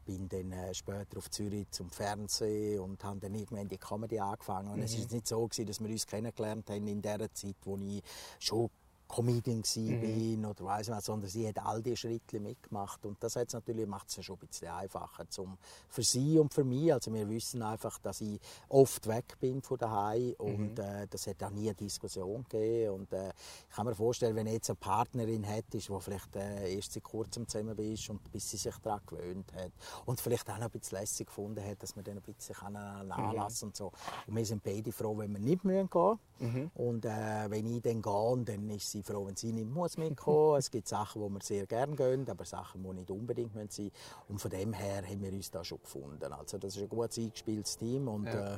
bin 0.05 0.29
dann 0.29 0.51
äh, 0.51 0.73
später 0.73 1.17
auf 1.17 1.29
Zürich 1.29 1.69
zum 1.71 1.89
Fernsehen 1.89 2.79
und 2.79 3.03
habe 3.03 3.19
dann 3.19 3.33
irgendwann 3.33 3.67
die 3.67 3.77
Comedy 3.77 4.19
angefangen. 4.19 4.71
Und 4.71 4.77
mhm. 4.77 4.83
es 4.83 4.95
ist 4.95 5.11
nicht 5.11 5.27
so 5.27 5.47
gewesen, 5.47 5.65
dass 5.67 5.79
wir 5.79 5.89
uns 5.89 6.05
kennengelernt 6.05 6.69
haben 6.69 6.87
in 6.87 7.01
dieser 7.01 7.33
Zeit, 7.33 7.55
wo 7.63 7.77
ich 7.77 8.03
schon 8.39 8.69
Comedian 9.11 9.63
mhm. 9.75 10.45
oder 10.45 10.63
weiß 10.63 10.89
was, 10.89 11.05
sondern 11.05 11.29
sie 11.29 11.47
hat 11.47 11.59
all 11.59 11.83
diese 11.83 11.97
Schritte 11.97 12.39
mitgemacht 12.39 13.05
und 13.05 13.21
das 13.21 13.35
hat's 13.35 13.53
natürlich 13.53 13.85
macht 13.85 14.07
es 14.07 14.23
schon 14.23 14.37
ein 14.37 14.47
bisschen 14.47 14.69
einfacher 14.69 15.29
zum 15.29 15.57
für 15.89 16.03
sie 16.03 16.39
und 16.39 16.53
für 16.53 16.63
mich. 16.63 16.93
Also 16.93 17.13
wir 17.13 17.27
wissen 17.27 17.61
einfach, 17.61 17.99
dass 17.99 18.21
ich 18.21 18.39
oft 18.69 19.07
weg 19.07 19.37
bin 19.39 19.61
von 19.61 19.77
daheim 19.77 20.33
und 20.37 20.77
mhm. 20.77 20.83
äh, 20.83 21.07
das 21.09 21.27
hat 21.27 21.43
auch 21.43 21.49
nie 21.49 21.67
eine 21.67 21.75
Diskussion 21.75 22.43
gegeben 22.43 23.01
und 23.01 23.13
äh, 23.13 23.33
ich 23.69 23.75
kann 23.75 23.85
mir 23.85 23.95
vorstellen, 23.95 24.35
wenn 24.35 24.47
jetzt 24.47 24.69
eine 24.69 24.77
Partnerin 24.77 25.43
hättest, 25.43 25.89
wo 25.89 25.99
vielleicht 25.99 26.35
äh, 26.37 26.73
erst 26.73 26.93
seit 26.93 27.03
kurzem 27.03 27.47
zusammen 27.47 27.77
ist 27.77 28.09
und 28.09 28.31
bis 28.31 28.49
sie 28.49 28.57
sich 28.57 28.75
daran 28.77 29.01
gewöhnt 29.05 29.51
hat 29.53 29.71
und 30.05 30.21
vielleicht 30.21 30.49
auch 30.49 30.57
noch 30.57 30.65
ein 30.65 30.71
bisschen 30.71 30.99
lässig 30.99 31.27
gefunden 31.27 31.63
hat, 31.65 31.83
dass 31.83 31.95
man 31.95 32.05
dann 32.05 32.17
ein 32.17 32.21
bisschen 32.21 32.55
nachlassen 32.71 33.67
mhm. 33.67 33.69
und 33.69 33.75
so. 33.75 33.91
Und 34.27 34.35
wir 34.35 34.45
sind 34.45 34.63
beide 34.63 34.91
froh, 34.91 35.17
wenn 35.17 35.33
wir 35.33 35.39
nicht 35.39 35.63
gehen 35.63 35.89
müssen. 35.91 36.19
Mhm. 36.39 36.71
Und 36.75 37.05
äh, 37.05 37.49
wenn 37.49 37.65
ich 37.65 37.81
dann 37.81 38.01
gehe, 38.01 38.43
dann 38.45 38.69
ist 38.69 38.89
sie 38.89 39.00
froh, 39.03 39.25
wenn 39.25 39.35
sie 39.35 39.51
nicht 39.51 39.69
muss 39.69 39.97
mitkommen. 39.97 40.57
es 40.57 40.69
gibt 40.69 40.87
Sachen, 40.87 41.21
wo 41.21 41.29
wir 41.29 41.39
sehr 41.41 41.65
gerne 41.65 41.95
gehen, 41.95 42.29
aber 42.29 42.45
Sachen, 42.45 42.83
die 42.83 42.93
nicht 42.93 43.11
unbedingt 43.11 43.53
sein 43.53 43.63
müssen. 43.63 43.91
Und 44.27 44.39
von 44.39 44.51
dem 44.51 44.73
her 44.73 45.03
haben 45.05 45.21
wir 45.21 45.31
uns 45.31 45.51
da 45.51 45.63
schon 45.63 45.81
gefunden. 45.81 46.31
Also 46.33 46.57
das 46.57 46.75
ist 46.75 46.81
ein 46.83 46.89
gut 46.89 47.17
eingespieltes 47.17 47.77
Team 47.77 48.07
und 48.07 48.25
ja. 48.25 48.55
Äh, 48.55 48.57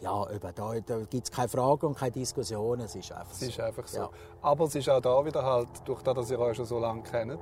ja, 0.00 0.30
eben, 0.30 0.54
da, 0.54 0.80
da 0.80 0.98
gibt 0.98 1.24
es 1.24 1.30
keine 1.30 1.48
Frage 1.48 1.86
und 1.86 1.96
keine 1.96 2.10
Diskussion, 2.12 2.80
es 2.80 2.94
ist 2.94 3.12
einfach 3.12 3.32
es 3.32 3.40
so. 3.40 3.46
Ist 3.46 3.60
einfach 3.60 3.86
so. 3.86 3.98
Ja. 3.98 4.10
Aber 4.42 4.64
es 4.64 4.74
ist 4.74 4.88
auch 4.88 5.00
da 5.00 5.24
wieder 5.24 5.42
halt, 5.42 5.68
durch 5.84 6.02
das, 6.02 6.14
dass 6.14 6.30
ihr 6.30 6.38
euch 6.38 6.56
schon 6.56 6.66
so 6.66 6.78
lange 6.78 7.02
kennt, 7.02 7.40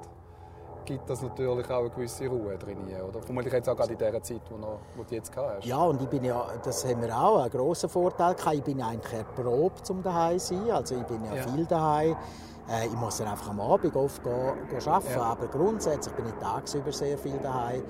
gibt 0.84 1.08
das 1.08 1.22
natürlich 1.22 1.70
auch 1.70 1.80
eine 1.80 1.90
gewisse 1.90 2.26
Ruhe 2.26 2.56
drin, 2.58 2.78
oder? 3.08 3.22
Vermutlich 3.22 3.52
jetzt 3.52 3.68
auch 3.68 3.76
gerade 3.76 3.92
in 3.92 3.98
der 3.98 4.22
Zeit, 4.22 4.40
wo, 4.50 4.56
noch, 4.56 4.78
wo 4.96 5.02
du 5.02 5.14
jetzt 5.14 5.34
hast. 5.36 5.64
Ja, 5.64 5.78
und 5.78 6.00
ich 6.02 6.08
bin 6.08 6.24
ja, 6.24 6.46
das 6.62 6.84
haben 6.84 7.02
wir 7.02 7.16
auch, 7.16 7.40
einen 7.40 7.50
grossen 7.50 7.88
Vorteil 7.88 8.34
gehabt. 8.34 8.56
Ich 8.56 8.62
bin 8.62 8.82
eigentlich 8.82 9.12
erprobt, 9.12 9.88
um 9.90 10.02
daheim 10.02 10.38
zu 10.38 10.54
sein. 10.54 10.70
Also 10.70 10.96
ich 10.96 11.04
bin 11.04 11.24
ja, 11.24 11.34
ja. 11.36 11.48
viel 11.48 11.64
daheim. 11.66 12.16
Äh, 12.68 12.86
ich 12.86 12.92
muss 12.92 13.18
dann 13.18 13.28
einfach 13.28 13.50
am 13.50 13.60
Abend 13.60 13.94
oft 13.96 14.22
gehen, 14.22 14.52
gehen 14.68 14.88
arbeiten, 14.88 15.12
ja. 15.14 15.22
aber 15.22 15.46
grundsätzlich 15.48 16.14
bin 16.14 16.26
ich 16.26 16.34
tagsüber 16.34 16.92
sehr 16.92 17.18
viel 17.18 17.38
daheim. 17.38 17.82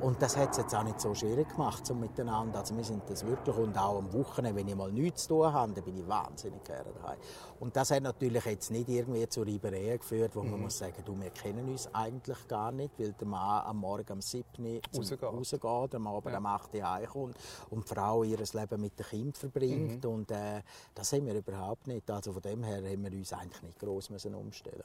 Und 0.00 0.22
das 0.22 0.36
hat 0.36 0.52
es 0.52 0.58
jetzt 0.58 0.74
auch 0.74 0.84
nicht 0.84 1.00
so 1.00 1.12
schwierig 1.12 1.48
gemacht, 1.48 1.84
so 1.84 1.92
miteinander. 1.94 2.60
Also 2.60 2.76
wir 2.76 2.84
sind 2.84 3.02
das 3.08 3.26
wirklich 3.26 3.56
und 3.56 3.76
auch 3.76 3.98
am 3.98 4.12
Wochenende, 4.12 4.60
wenn 4.60 4.68
ich 4.68 4.76
mal 4.76 4.92
nichts 4.92 5.22
zu 5.22 5.30
tun 5.30 5.52
habe, 5.52 5.72
dann 5.72 5.84
bin 5.84 5.98
ich 5.98 6.06
wahnsinnig 6.06 6.62
gerne 6.62 6.92
daheim. 6.92 7.18
Und 7.58 7.74
das 7.74 7.90
hat 7.90 8.04
natürlich 8.04 8.44
jetzt 8.44 8.70
nicht 8.70 8.88
irgendwie 8.88 9.28
zu 9.28 9.42
Reibereien 9.42 9.98
geführt, 9.98 10.36
wo 10.36 10.42
mhm. 10.42 10.52
man 10.52 10.60
muss 10.62 10.78
sagen, 10.78 11.02
du, 11.04 11.20
wir 11.20 11.30
kennen 11.30 11.68
uns 11.68 11.92
eigentlich 11.92 12.46
gar 12.46 12.70
nicht, 12.70 12.96
weil 12.98 13.12
der 13.12 13.26
Mann 13.26 13.66
am 13.66 13.78
Morgen 13.78 14.12
um 14.12 14.20
7 14.20 14.44
Uhr 14.58 14.80
rausgeht, 14.96 15.22
rausgeht 15.22 15.94
am 15.94 16.06
Abend 16.06 16.32
ja. 16.32 16.38
um 16.38 16.46
8 16.46 16.74
Uhr 16.74 16.90
heimkommt 16.90 17.36
und 17.70 17.84
die 17.88 17.94
Frau 17.94 18.22
ihr 18.22 18.38
Leben 18.38 18.80
mit 18.80 18.98
dem 18.98 19.06
Kind 19.06 19.36
verbringt. 19.36 20.04
Mhm. 20.04 20.10
Und 20.10 20.30
äh, 20.30 20.62
das 20.94 21.12
haben 21.12 21.26
wir 21.26 21.34
überhaupt 21.34 21.88
nicht. 21.88 22.08
Also 22.08 22.32
von 22.32 22.42
dem 22.42 22.62
her 22.62 22.76
haben 22.76 23.02
wir 23.02 23.12
uns 23.12 23.32
eigentlich 23.32 23.62
nicht 23.62 23.78
gross 23.80 24.10
müssen 24.10 24.34
umstellen 24.34 24.84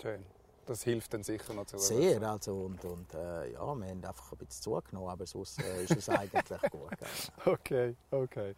Schön. 0.00 0.24
Das 0.66 0.82
hilft 0.82 1.14
dann 1.14 1.22
sicher 1.22 1.54
noch 1.54 1.66
zu. 1.66 1.78
Sehr, 1.78 2.20
also 2.22 2.64
und, 2.64 2.84
und 2.84 3.14
äh, 3.14 3.52
ja, 3.52 3.60
wir 3.74 3.88
haben 3.88 4.04
einfach 4.04 4.32
ein 4.32 4.38
bisschen 4.38 4.62
zugenommen, 4.62 5.08
aber 5.08 5.24
sonst 5.24 5.62
äh, 5.62 5.84
ist 5.84 5.96
es 5.96 6.08
eigentlich 6.08 6.70
gut. 6.70 6.90
Okay, 7.44 7.94
okay. 8.10 8.54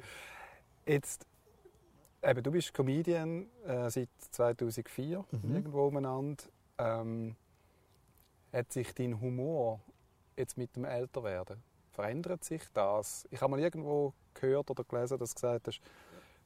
Jetzt, 0.87 1.27
eben, 2.23 2.43
du 2.43 2.51
bist 2.51 2.73
Comedian 2.73 3.47
äh, 3.67 3.91
seit 3.91 4.09
2004 4.31 5.25
mhm. 5.31 5.55
irgendwo 5.55 5.87
umeinander. 5.87 6.45
Ähm, 6.79 7.37
hat 8.53 8.73
sich 8.73 8.95
dein 8.95 9.21
Humor 9.21 9.81
jetzt 10.37 10.57
mit 10.57 10.75
dem 10.75 10.87
Älterwerden 10.87 11.63
verändert 11.99 12.45
sich 12.45 12.63
das? 12.73 13.27
Ich 13.29 13.41
habe 13.41 13.51
mal 13.51 13.59
irgendwo 13.59 14.15
gehört 14.33 14.71
oder 14.71 14.85
gelesen, 14.85 15.19
dass 15.19 15.31
du 15.31 15.35
gesagt 15.35 15.67
hast, 15.67 15.81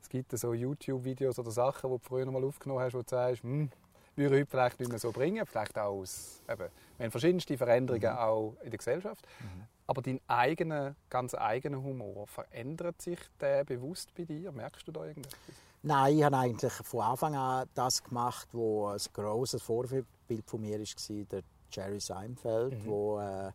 es 0.01 0.09
gibt 0.09 0.33
so 0.33 0.55
YouTube-Videos 0.55 1.39
oder 1.39 1.51
Sachen, 1.51 1.91
die 1.91 1.99
du 1.99 2.03
früher 2.03 2.31
mal 2.31 2.43
aufgenommen 2.43 2.81
hast, 2.81 2.95
wo 2.95 3.03
du 3.03 3.05
sagst, 3.07 3.43
hm, 3.43 3.71
würde 4.17 4.37
heute 4.37 4.47
vielleicht 4.47 4.81
nicht 4.81 4.89
mehr 4.91 4.99
so 4.99 5.13
bringen. 5.13 5.45
Vielleicht 5.47 5.79
auch 5.79 6.01
aus, 6.01 6.43
eben, 6.49 6.59
wir 6.59 7.05
haben 7.05 7.11
verschiedenste 7.11 7.57
Veränderungen 7.57 8.13
mhm. 8.13 8.19
auch 8.19 8.55
in 8.63 8.71
der 8.71 8.79
Gesellschaft. 8.79 9.27
Mhm. 9.41 9.65
Aber 9.87 10.03
dein 10.03 10.21
eigener, 10.27 10.95
ganz 11.11 11.35
eigener 11.35 11.83
Humor, 11.83 12.27
verändert 12.27 13.01
sich 13.03 13.19
der 13.41 13.65
bewusst 13.65 14.15
bei 14.15 14.25
dir? 14.25 14.53
Merkst 14.53 14.87
du 14.87 14.93
da 14.93 15.05
irgendetwas? 15.05 15.39
Nein, 15.83 16.17
ich 16.17 16.23
habe 16.23 16.37
eigentlich 16.37 16.73
von 16.73 17.01
Anfang 17.01 17.35
an 17.35 17.69
das 17.75 18.03
gemacht, 18.03 18.49
wo 18.53 18.87
ein 18.87 19.01
grosses 19.13 19.63
Vorbild 19.63 20.07
von 20.47 20.61
mir 20.61 20.79
war, 20.79 21.25
der 21.25 21.43
Jerry 21.71 22.01
Seinfeld, 22.01 22.73
mhm. 22.73 22.87
wo 22.87 23.19
äh, 23.19 23.51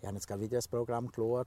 ich 0.00 0.06
habe 0.06 0.16
jetzt 0.16 0.26
gerade 0.26 0.40
wieder 0.40 0.58
das 0.58 0.68
Programm 0.68 1.08
geschaut, 1.08 1.46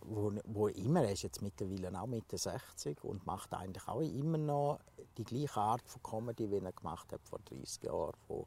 wo, 0.00 0.32
wo 0.44 0.68
immer, 0.68 1.02
er 1.02 1.12
ist 1.12 1.22
jetzt 1.22 1.42
mittlerweile 1.42 2.00
auch 2.00 2.06
Mitte 2.06 2.38
60 2.38 3.02
und 3.04 3.26
macht 3.26 3.52
eigentlich 3.52 3.86
auch 3.88 4.00
immer 4.00 4.38
noch 4.38 4.78
die 5.16 5.24
gleiche 5.24 5.60
Art 5.60 5.86
von 5.86 6.02
Comedy, 6.02 6.50
wie 6.50 6.58
er 6.58 6.72
gemacht 6.72 7.12
hat 7.12 7.20
vor 7.24 7.40
30 7.44 7.82
Jahren, 7.84 8.16
wo, 8.28 8.46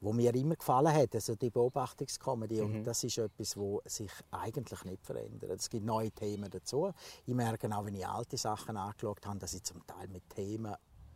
wo 0.00 0.12
mir 0.12 0.34
immer 0.34 0.56
gefallen 0.56 0.92
hat, 0.92 1.14
also 1.14 1.34
die 1.34 1.50
Beobachtungskomödie. 1.50 2.62
Mhm. 2.62 2.76
Und 2.76 2.84
das 2.84 3.04
ist 3.04 3.18
etwas, 3.18 3.54
das 3.54 3.94
sich 3.94 4.12
eigentlich 4.30 4.84
nicht 4.84 5.04
verändert. 5.04 5.60
Es 5.60 5.68
gibt 5.68 5.84
neue 5.84 6.10
Themen 6.10 6.50
dazu. 6.50 6.92
Ich 7.26 7.34
merke 7.34 7.70
auch, 7.76 7.84
wenn 7.84 7.94
ich 7.94 8.06
alte 8.06 8.36
Sachen 8.36 8.76
angeschaut 8.76 9.26
habe, 9.26 9.38
dass 9.38 9.54
ich 9.54 9.62
zum 9.62 9.86
Teil 9.86 10.08
mit 10.08 10.28
Themen 10.30 10.74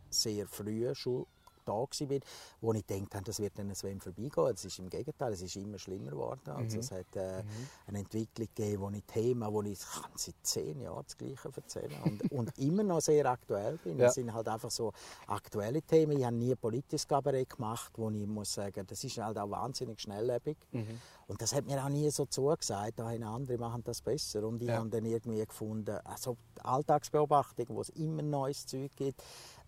sehr 0.09 0.47
früh 0.47 0.93
schon 0.93 1.25
da 1.65 1.73
war, 1.73 2.19
wo 2.61 2.73
ich 2.73 2.85
gedacht 2.85 3.15
habe, 3.15 3.23
das 3.25 3.39
wird 3.39 3.57
dann 3.57 3.73
Sven 3.75 3.99
vorbeigehen. 3.99 4.53
Es 4.53 4.65
ist 4.65 4.79
im 4.79 4.89
Gegenteil, 4.89 5.33
es 5.33 5.41
ist 5.41 5.55
immer 5.55 5.77
schlimmer 5.77 6.11
geworden. 6.11 6.49
Also 6.49 6.77
mhm. 6.77 6.79
Es 6.79 6.91
hat 6.91 7.15
äh, 7.15 7.43
mhm. 7.43 7.47
eine 7.87 7.99
Entwicklung 7.99 8.47
gegeben, 8.53 8.81
wo 8.81 8.89
ich 8.89 9.03
Themen, 9.03 9.53
wo 9.53 9.61
ich 9.61 9.79
kann 9.79 10.11
seit 10.15 10.35
zehn 10.43 10.79
Jahren 10.79 11.03
das 11.05 11.17
Gleiche 11.17 11.49
erzählen 11.55 12.01
und, 12.03 12.31
und 12.31 12.57
immer 12.57 12.83
noch 12.83 13.01
sehr 13.01 13.25
aktuell 13.25 13.77
bin. 13.77 13.97
Ja. 13.97 14.05
Das 14.05 14.15
sind 14.15 14.33
halt 14.33 14.47
einfach 14.47 14.71
so 14.71 14.93
aktuelle 15.27 15.81
Themen. 15.81 16.17
Ich 16.17 16.25
habe 16.25 16.35
nie 16.35 16.51
ein 16.51 16.57
politisches 16.57 17.07
Kabarett 17.07 17.49
gemacht, 17.49 17.91
wo 17.97 18.09
ich 18.09 18.27
muss 18.27 18.53
sagen, 18.53 18.85
das 18.87 19.03
ist 19.03 19.17
halt 19.17 19.37
auch 19.37 19.49
wahnsinnig 19.49 19.99
schnelllebig. 19.99 20.57
Mhm. 20.71 20.99
Und 21.27 21.41
das 21.41 21.53
hat 21.53 21.65
mir 21.65 21.83
auch 21.83 21.89
nie 21.89 22.09
so 22.09 22.25
zugesagt, 22.25 22.99
da 22.99 23.09
haben 23.09 23.23
andere 23.23 23.57
machen 23.57 23.83
das 23.83 24.01
besser. 24.01 24.43
Und 24.43 24.61
ich 24.61 24.67
ja. 24.67 24.77
habe 24.77 24.89
dann 24.89 25.05
irgendwie 25.05 25.45
gefunden, 25.45 25.97
also 26.03 26.37
Alltagsbeobachtung, 26.61 27.67
wo 27.69 27.81
es 27.81 27.89
immer 27.89 28.21
neues 28.21 28.65
Zeug 28.65 28.91
gibt, 28.95 29.21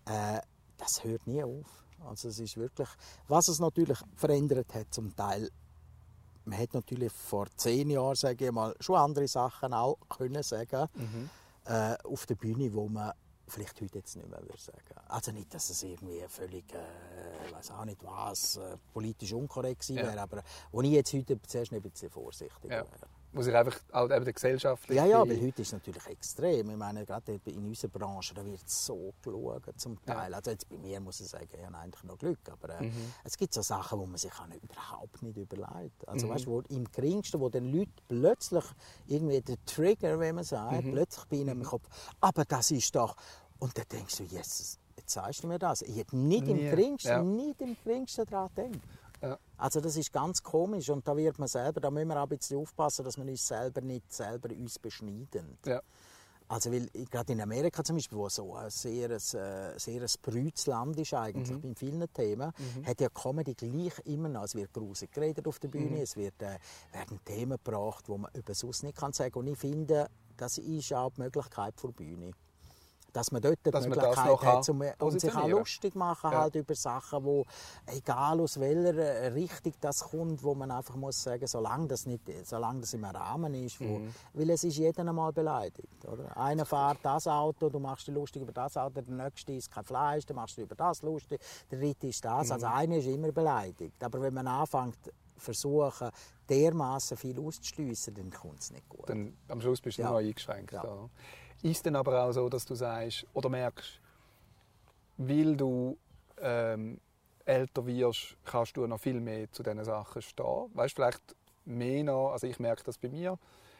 äh, 0.06 0.40
das 0.76 1.02
hört 1.04 1.26
nie 1.26 1.42
auf. 1.42 1.85
Also 2.04 2.28
es 2.28 2.38
ist 2.38 2.56
wirklich, 2.56 2.88
was 3.28 3.48
es 3.48 3.58
natürlich 3.58 3.98
verändert 4.14 4.72
hat 4.74 4.92
zum 4.92 5.14
Teil, 5.14 5.50
man 6.44 6.58
hat 6.58 6.74
natürlich 6.74 7.12
vor 7.12 7.46
zehn 7.56 7.90
Jahren, 7.90 8.14
sage 8.14 8.46
ich 8.46 8.52
mal, 8.52 8.74
schon 8.80 8.96
andere 8.96 9.26
Sachen 9.26 9.74
auch 9.74 9.98
können 10.08 10.42
sagen 10.42 10.88
mhm. 10.94 11.30
äh, 11.64 11.96
auf 12.04 12.26
der 12.26 12.36
Bühne, 12.36 12.72
wo 12.72 12.88
man 12.88 13.12
vielleicht 13.48 13.80
heute 13.80 13.98
jetzt 13.98 14.16
nicht 14.16 14.28
mehr 14.28 14.40
würde 14.40 14.58
sagen. 14.58 14.78
Also 15.08 15.32
nicht, 15.32 15.52
dass 15.52 15.70
es 15.70 15.82
irgendwie 15.82 16.22
völlig, 16.28 16.64
äh, 16.72 17.52
weiß 17.52 17.72
auch 17.72 17.84
nicht 17.84 18.02
was, 18.04 18.56
äh, 18.56 18.76
politisch 18.92 19.32
unkorrekt 19.32 19.82
gewesen 19.82 19.96
wäre, 19.96 20.16
ja. 20.16 20.22
aber 20.22 20.42
wo 20.70 20.82
ich 20.82 20.90
jetzt 20.90 21.12
heute 21.12 21.40
zuerst 21.42 21.72
ein 21.72 21.82
bisschen 21.82 22.10
vorsichtig 22.10 22.70
ja. 22.70 22.78
wäre 22.78 23.15
wo 23.36 23.42
sich 23.42 23.54
einfach 23.54 23.78
auch 23.92 24.10
eben 24.10 24.24
der 24.24 24.32
gesellschaftliche... 24.32 25.00
Ja, 25.00 25.06
ja, 25.06 25.20
aber 25.20 25.34
heute 25.34 25.62
ist 25.62 25.68
es 25.68 25.72
natürlich 25.72 26.06
extrem. 26.06 26.70
Ich 26.70 26.76
meine, 26.76 27.04
gerade 27.04 27.38
in 27.44 27.66
unserer 27.66 27.90
Branche, 27.90 28.34
da 28.34 28.44
wird 28.44 28.68
so 28.68 29.12
geschaut, 29.22 29.62
zum 29.76 30.02
Teil. 30.04 30.30
Ja. 30.30 30.36
Also 30.36 30.50
jetzt 30.50 30.68
bei 30.68 30.78
mir 30.78 30.98
muss 31.00 31.20
ich 31.20 31.28
sagen, 31.28 31.46
ich 31.52 31.64
habe 31.64 31.76
eigentlich 31.76 32.04
noch 32.04 32.18
Glück, 32.18 32.38
aber 32.50 32.80
äh, 32.80 32.84
mhm. 32.84 33.12
es 33.24 33.36
gibt 33.36 33.52
so 33.52 33.62
Sachen, 33.62 33.98
wo 33.98 34.06
man 34.06 34.16
sich 34.16 34.32
auch 34.32 34.46
nicht, 34.46 34.62
überhaupt 34.64 35.22
nicht 35.22 35.36
überlegt. 35.36 36.08
Also 36.08 36.26
mhm. 36.26 36.30
weißt, 36.30 36.46
wo 36.46 36.60
im 36.70 36.90
geringsten, 36.90 37.40
wo 37.40 37.48
den 37.48 37.72
Leuten 37.72 37.92
plötzlich 38.08 38.64
irgendwie 39.06 39.40
der 39.42 39.56
Trigger, 39.66 40.18
wenn 40.18 40.36
man 40.36 40.44
sagt, 40.44 40.84
mhm. 40.84 40.92
plötzlich 40.92 41.24
bei 41.26 41.36
ihnen 41.36 41.50
im 41.50 41.58
mhm. 41.58 41.64
Kopf, 41.64 41.88
aber 42.20 42.44
das 42.44 42.70
ist 42.70 42.94
doch... 42.94 43.16
Und 43.58 43.76
dann 43.76 43.86
denkst 43.90 44.18
du, 44.18 44.24
Jesus, 44.24 44.78
jetzt 44.96 45.12
sagst 45.12 45.42
du 45.42 45.46
mir 45.46 45.58
das. 45.58 45.82
Ich 45.82 45.96
hätte 45.96 46.16
nicht 46.16 46.46
im 46.46 46.58
geringsten, 46.58 47.08
ja. 47.08 47.22
nicht 47.22 47.60
im 47.60 47.76
geringsten 47.82 48.26
daran 48.26 48.50
gedacht. 48.54 48.80
Ja. 49.22 49.38
Also 49.56 49.80
das 49.80 49.96
ist 49.96 50.12
ganz 50.12 50.42
komisch 50.42 50.90
und 50.90 51.06
da 51.06 51.16
wird 51.16 51.38
man 51.38 51.48
selber, 51.48 51.80
da 51.80 51.90
müssen 51.90 52.08
wir 52.08 52.18
auch 52.18 52.24
ein 52.24 52.28
bisschen 52.28 52.58
aufpassen, 52.58 53.04
dass 53.04 53.16
man 53.16 53.28
uns 53.28 53.46
selber 53.46 53.80
nicht 53.80 54.12
selber 54.12 54.50
uns 54.50 54.78
beschneiden. 54.78 55.58
Ja. 55.64 55.80
Also 56.48 56.70
weil 56.70 56.88
gerade 57.10 57.32
in 57.32 57.40
Amerika 57.40 57.82
zum 57.82 57.96
Beispiel, 57.96 58.18
wo 58.18 58.28
so 58.28 58.54
ein 58.54 58.70
sehr, 58.70 59.10
ein, 59.10 59.16
äh, 59.16 59.78
sehr 59.78 60.00
ein 60.00 60.08
brütes 60.22 60.66
Land 60.66 60.98
ist 60.98 61.12
eigentlich 61.14 61.50
mhm. 61.50 61.60
bei 61.60 61.74
vielen 61.74 62.12
Themen, 62.12 62.52
mhm. 62.56 62.86
hat 62.86 63.00
ja 63.00 63.08
Comedy 63.08 63.54
gleich 63.54 63.98
immer 64.04 64.28
noch. 64.28 64.44
Es 64.44 64.54
wird 64.54 64.72
grusig 64.72 65.10
geredet 65.10 65.48
auf 65.48 65.58
der 65.58 65.68
Bühne, 65.68 65.96
mhm. 65.96 66.02
es 66.02 66.16
wird, 66.16 66.40
äh, 66.42 66.58
werden 66.92 67.18
Themen 67.24 67.58
gebracht, 67.62 68.04
die 68.06 68.16
man 68.16 68.30
über 68.32 68.54
sonst 68.54 68.84
nicht 68.84 68.96
kann 68.96 69.12
sagen. 69.12 69.40
Und 69.40 69.48
ich 69.48 69.58
finde, 69.58 70.08
das 70.36 70.58
ist 70.58 70.92
auch 70.92 71.10
die 71.10 71.22
Möglichkeit 71.22 71.74
der 71.82 71.88
Bühne 71.88 72.30
dass 73.16 73.32
man 73.32 73.40
dort 73.40 73.58
dass 73.62 73.84
die 73.84 73.88
Möglichkeit 73.88 74.42
hat, 74.42 74.68
um, 74.68 74.82
um 75.00 75.18
sich 75.18 75.34
auch 75.34 75.48
lustig 75.48 75.94
machen 75.94 76.30
ja. 76.32 76.42
halt 76.42 76.54
über 76.54 76.74
Sachen, 76.74 77.24
wo 77.24 77.46
egal 77.86 78.40
aus 78.40 78.60
welcher 78.60 79.34
Richtung 79.34 79.72
das 79.80 80.00
kommt, 80.00 80.42
wo 80.42 80.54
man 80.54 80.70
einfach 80.70 80.96
muss 80.96 81.22
sagen, 81.22 81.46
solange 81.46 81.88
das 81.88 82.04
nicht, 82.04 82.20
solange 82.44 82.80
das 82.80 82.92
im 82.92 83.04
Rahmen 83.04 83.54
ist, 83.54 83.80
wo, 83.80 83.98
mhm. 83.98 84.14
weil 84.34 84.50
es 84.50 84.64
ist 84.64 84.76
jeden 84.76 85.08
einmal 85.08 85.32
beleidigt, 85.32 86.04
oder? 86.04 86.36
Einer 86.36 86.66
fährt 86.66 86.98
das 87.02 87.26
Auto, 87.26 87.70
du 87.70 87.78
machst 87.78 88.06
dich 88.06 88.14
lustig 88.14 88.42
über 88.42 88.52
das 88.52 88.76
Auto, 88.76 89.00
der 89.00 89.14
nächste 89.14 89.52
isst 89.52 89.70
kein 89.70 89.84
Fleisch, 89.84 90.26
dann 90.26 90.36
machst 90.36 90.58
du 90.58 90.62
über 90.62 90.74
das 90.74 91.00
lustig, 91.00 91.40
der 91.70 91.78
dritte 91.78 92.08
ist 92.08 92.22
das, 92.22 92.50
also 92.50 92.66
mhm. 92.66 92.72
also 92.72 92.78
einer 92.82 92.96
ist 92.96 93.06
immer 93.06 93.32
beleidigt, 93.32 94.04
aber 94.04 94.20
wenn 94.20 94.34
man 94.34 94.46
anfängt 94.46 94.98
versuchen, 95.38 96.10
dermaßen 96.48 97.16
viel 97.16 97.38
auszuschliessen, 97.40 98.14
dann 98.14 98.30
kommt 98.30 98.60
es 98.60 98.70
nicht 98.70 98.88
gut. 98.88 99.08
Dann, 99.08 99.36
am 99.48 99.60
Schluss 99.60 99.80
bist 99.80 99.98
du 99.98 100.02
ja. 100.02 100.10
nur 100.10 100.18
eingeschränkt. 100.18 100.72
Ja. 100.72 101.08
Ist 101.62 101.86
dann 101.86 101.96
aber 101.96 102.22
auch 102.24 102.32
so, 102.32 102.48
dass 102.48 102.64
du 102.64 102.74
sagst 102.74 103.26
oder 103.32 103.48
merkst, 103.48 104.00
weil 105.16 105.56
du 105.56 105.96
ähm, 106.40 107.00
älter 107.44 107.86
wirst, 107.86 108.36
kannst 108.44 108.76
du 108.76 108.86
noch 108.86 109.00
viel 109.00 109.20
mehr 109.20 109.50
zu 109.52 109.62
diesen 109.62 109.84
Sachen 109.84 110.20
stehen. 110.22 110.70
Weißt 110.74 110.94
vielleicht 110.94 111.22
mehr 111.64 112.04
noch, 112.04 112.32
also 112.32 112.46
ich 112.46 112.58
merke 112.58 112.84
das 112.84 112.98
bei 112.98 113.08
mir, 113.08 113.38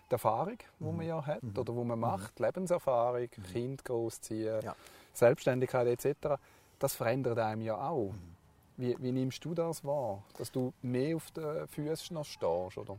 die 0.09 0.13
Erfahrung, 0.13 0.59
die 0.79 0.85
mhm. 0.85 0.97
man 0.97 1.07
ja 1.07 1.27
hat 1.27 1.43
mhm. 1.43 1.59
oder 1.59 1.75
wo 1.75 1.85
man 1.85 1.99
macht, 1.99 2.39
mhm. 2.39 2.47
Lebenserfahrung, 2.47 3.29
mhm. 3.37 3.43
Kind 3.53 3.85
großziehen, 3.85 4.63
ja. 4.63 4.77
Selbstständigkeit 5.13 5.87
etc. 5.87 6.41
Das 6.79 6.95
verändert 6.95 7.39
einem 7.39 7.63
ja 7.63 7.77
auch. 7.77 8.13
Mhm. 8.13 8.37
Wie, 8.79 8.97
wie, 9.01 9.13
nimmst 9.13 9.45
du 9.45 9.55
das 9.55 9.85
wahr, 9.85 10.23
dass 10.37 10.53
du 10.53 10.73
mehr 10.83 11.17
auf 11.17 11.31
den 11.31 11.67
Füßen 11.67 12.15
noch 12.15 12.27
stehst? 12.27 12.77
Oder? 12.77 12.97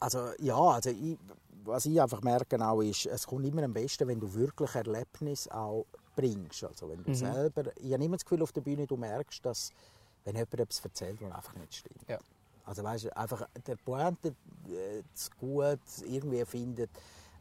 Also 0.00 0.30
ja, 0.38 0.56
also 0.56 0.90
ich, 0.90 1.18
was 1.64 1.86
ich 1.86 2.00
einfach 2.00 2.22
merke 2.22 2.64
auch 2.64 2.80
ist, 2.80 3.06
es 3.06 3.26
kommt 3.26 3.46
immer 3.46 3.62
am 3.62 3.72
besten, 3.72 4.06
wenn 4.08 4.20
du 4.20 4.32
wirklich 4.32 4.74
Erlebnis 4.74 5.48
auch 5.48 5.86
bringst. 6.14 6.64
Also 6.64 6.88
wenn 6.88 7.02
du 7.02 7.10
mhm. 7.10 7.14
selber, 7.14 7.64
ich 7.76 7.92
habe 7.92 8.04
immer 8.04 8.16
das 8.16 8.24
Gefühl 8.24 8.42
auf 8.42 8.52
der 8.52 8.60
Bühne, 8.60 8.86
du 8.86 8.96
merkst, 8.96 9.44
dass 9.44 9.70
wenn 10.24 10.34
jemand 10.34 10.54
etwas 10.54 10.80
erzählt, 10.80 11.20
was 11.20 11.32
einfach 11.32 11.54
nicht 11.54 11.74
stimmt. 11.74 12.08
Ja. 12.08 12.18
Also 12.64 12.82
weißt 12.82 13.16
einfach 13.16 13.46
der 13.66 13.76
Pointe 13.76 14.34
äh, 14.68 15.02
gut 15.38 15.78
irgendwie 16.04 16.44
findet, 16.44 16.90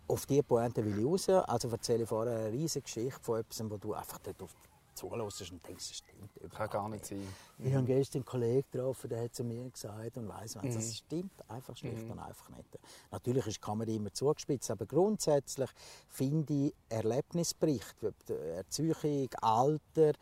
auf 0.07 0.25
diese 0.27 0.43
Pointe 0.43 0.85
will 0.85 0.99
ich 0.99 1.05
raus. 1.05 1.29
Also 1.29 1.69
erzähle 1.69 2.03
ich 2.03 2.09
vorher 2.09 2.37
eine 2.37 2.51
riesige 2.51 2.83
Geschichte 2.83 3.19
von 3.21 3.39
etwas, 3.39 3.69
wo 3.69 3.77
du 3.77 3.93
einfach 3.93 4.19
dort 4.19 4.41
auf 4.43 4.51
zuhörst 4.95 5.51
und 5.51 5.67
denkst, 5.67 5.89
das 5.89 5.97
stimmt 5.97 6.35
überhaupt 6.37 6.55
Kann 6.55 6.69
gar 6.69 6.89
nicht 6.89 7.05
sein. 7.05 7.27
Ich 7.59 7.73
habe 7.73 7.85
gestern 7.85 8.19
einen 8.19 8.25
Kollegen 8.25 8.65
getroffen, 8.71 9.09
der 9.09 9.23
hat 9.23 9.35
zu 9.35 9.43
mir 9.43 9.69
gesagt 9.69 10.17
und 10.17 10.27
weiss 10.27 10.55
mhm. 10.55 10.73
das 10.73 10.97
stimmt 10.97 11.49
einfach 11.49 11.75
schlicht 11.77 12.05
mhm. 12.05 12.11
und 12.11 12.19
einfach 12.19 12.49
nicht. 12.49 12.79
Natürlich 13.11 13.47
ist 13.47 13.57
die 13.57 13.61
Kamera 13.61 13.89
immer 13.89 14.13
zugespitzt, 14.13 14.71
aber 14.71 14.85
grundsätzlich 14.85 15.69
finde 16.07 16.53
ich 16.53 16.73
Erlebnisbericht, 16.89 17.95
Erziehung, 18.29 19.29
Alter, 19.41 20.13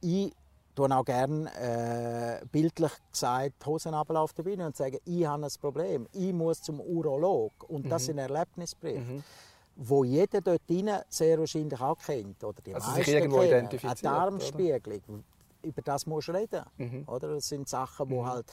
ich 0.00 0.32
tue 0.74 0.96
auch 0.96 1.04
gerne 1.04 2.40
äh, 2.40 2.46
bildlich 2.46 2.92
gesagt 3.10 3.64
Hosen 3.66 3.94
auf 3.94 4.32
der 4.32 4.42
Bühne 4.42 4.66
und 4.66 4.76
sage, 4.76 4.98
ich 5.04 5.26
habe 5.26 5.44
ein 5.44 5.52
Problem, 5.60 6.08
ich 6.12 6.32
muss 6.32 6.62
zum 6.62 6.80
Urolog 6.80 7.52
und 7.68 7.90
das 7.90 8.02
mhm. 8.02 8.06
sind 8.06 8.18
Erlebnisberichte. 8.18 9.12
Mhm. 9.12 9.24
Wo 9.76 10.04
jeder 10.04 10.40
dort 10.40 10.68
drin 10.68 10.90
sehr 11.08 11.38
wahrscheinlich 11.38 11.80
auch 11.80 11.98
kennt. 11.98 12.42
Oder 12.44 12.60
die 12.62 12.74
also 12.74 12.88
meisten 12.88 13.04
sich 13.04 13.14
irgendwo 13.14 13.40
kennen. 13.40 13.68
Eine 13.68 13.94
Darmspiegelung. 13.94 15.24
Über 15.62 15.82
das 15.82 16.06
musst 16.06 16.28
du 16.28 16.32
reden. 16.32 16.64
Mhm. 16.76 17.04
Oder? 17.06 17.34
Das 17.34 17.48
sind 17.48 17.68
Sachen, 17.68 18.08
die 18.08 18.14
mhm. 18.14 18.26
halt 18.26 18.46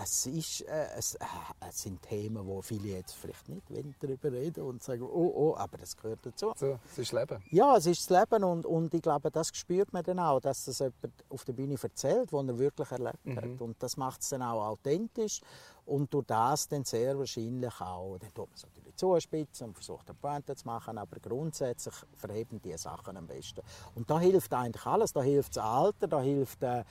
es, 0.00 0.26
ist, 0.26 0.62
äh, 0.62 0.86
es, 0.96 1.14
äh, 1.14 1.24
es, 1.68 1.82
sind 1.82 2.00
Themen, 2.02 2.46
wo 2.46 2.62
viele 2.62 2.88
jetzt 2.88 3.14
vielleicht 3.14 3.48
nicht 3.48 3.62
darüber 4.00 4.32
reden 4.32 4.64
und 4.64 4.82
sagen, 4.82 5.02
oh, 5.02 5.32
oh, 5.34 5.56
aber 5.56 5.78
das 5.78 5.96
gehört 5.96 6.20
dazu. 6.22 6.52
So, 6.56 6.78
es 6.84 6.98
ist 6.98 7.12
das 7.12 7.20
Leben. 7.20 7.42
Ja, 7.50 7.76
es 7.76 7.86
ist 7.86 8.08
das 8.10 8.20
Leben 8.20 8.44
und, 8.44 8.66
und 8.66 8.94
ich 8.94 9.02
glaube, 9.02 9.30
das 9.30 9.50
spürt 9.52 9.92
man 9.92 10.04
dann 10.04 10.18
auch, 10.18 10.40
dass 10.40 10.64
das 10.66 10.78
jemand 10.78 11.12
auf 11.28 11.44
der 11.44 11.52
Bühne 11.52 11.76
erzählt, 11.80 12.32
was 12.32 12.46
er 12.46 12.58
wirklich 12.58 12.90
erlebt 12.90 13.26
mhm. 13.26 13.36
hat. 13.36 13.60
Und 13.60 13.82
das 13.82 13.96
macht 13.96 14.20
es 14.20 14.28
dann 14.28 14.42
auch 14.42 14.66
authentisch 14.66 15.40
und 15.88 16.12
durch 16.12 16.26
das 16.26 16.68
dann 16.68 16.84
sehr 16.84 17.18
wahrscheinlich 17.18 17.80
auch, 17.80 18.18
dann 18.18 18.32
tut 18.34 18.48
man 18.48 18.54
es 18.54 18.62
natürlich 18.62 18.94
zuspitzen 18.96 19.68
und 19.68 19.74
versucht 19.74 20.08
eine 20.08 20.18
Pointe 20.18 20.54
zu 20.54 20.66
machen, 20.66 20.98
aber 20.98 21.18
grundsätzlich 21.18 21.94
verheben 22.16 22.60
die 22.60 22.76
Sachen 22.76 23.16
am 23.16 23.26
besten. 23.26 23.62
Und 23.94 24.08
da 24.10 24.20
hilft 24.20 24.52
eigentlich 24.52 24.84
alles, 24.84 25.12
da 25.12 25.22
hilft 25.22 25.56
das 25.56 25.64
Alter, 25.64 26.06
da 26.06 26.20
hilft 26.20 26.62
äh, 26.62 26.84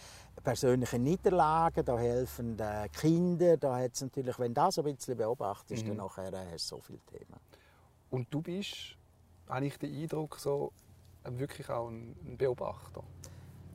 persönliche 0.44 0.98
Niederlagen, 0.98 1.86
da 1.86 1.98
helfen 1.98 2.58
äh, 2.60 2.90
Kinder, 2.90 3.58
da 3.58 3.78
hat 3.78 4.00
natürlich, 4.02 4.40
wenn 4.40 4.54
du 4.54 4.62
das 4.62 4.80
ein 4.80 4.86
bisschen 4.86 5.18
beobachtest, 5.18 5.84
mhm. 5.84 5.90
dann 5.90 5.98
nachher 5.98 6.34
äh, 6.34 6.54
hast 6.54 6.72
du 6.72 6.78
so 6.78 6.82
viele 6.82 7.00
Themen. 7.00 7.40
Und 8.10 8.34
du 8.34 8.42
bist, 8.42 8.98
habe 9.48 9.68
ich 9.68 9.78
den 9.78 9.94
Eindruck, 9.94 10.40
so 10.40 10.72
äh, 11.24 11.38
wirklich 11.38 11.70
auch 11.70 11.90
ein 11.90 12.36
Beobachter. 12.38 13.04